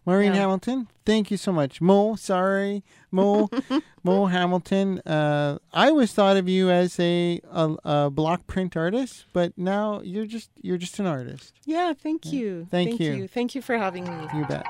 Maureen 0.06 0.34
yeah. 0.34 0.42
Hamilton, 0.42 0.88
thank 1.06 1.32
you 1.32 1.38
so 1.38 1.52
much. 1.52 1.82
Mo, 1.82 2.16
sorry, 2.16 2.84
Mo, 3.12 3.50
Mo 4.04 4.26
Hamilton. 4.28 5.00
Uh, 5.00 5.60
I 5.74 5.90
always 5.90 6.14
thought 6.14 6.38
of 6.38 6.48
you 6.48 6.70
as 6.70 7.00
a, 7.00 7.42
a, 7.52 7.76
a, 7.84 8.10
block 8.10 8.48
print 8.48 8.76
artist, 8.78 9.26
but 9.34 9.58
now 9.58 10.02
you're 10.02 10.26
just 10.26 10.50
you're 10.62 10.78
just 10.78 11.00
an 11.00 11.06
artist. 11.06 11.54
Yeah, 11.66 11.94
thank 11.94 12.32
you. 12.32 12.68
Thank, 12.70 12.92
thank 12.92 13.00
you. 13.00 13.14
you. 13.14 13.28
Thank 13.28 13.56
you 13.56 13.62
for 13.62 13.78
having 13.78 14.06
me. 14.06 14.28
You 14.34 14.46
bet. 14.46 14.66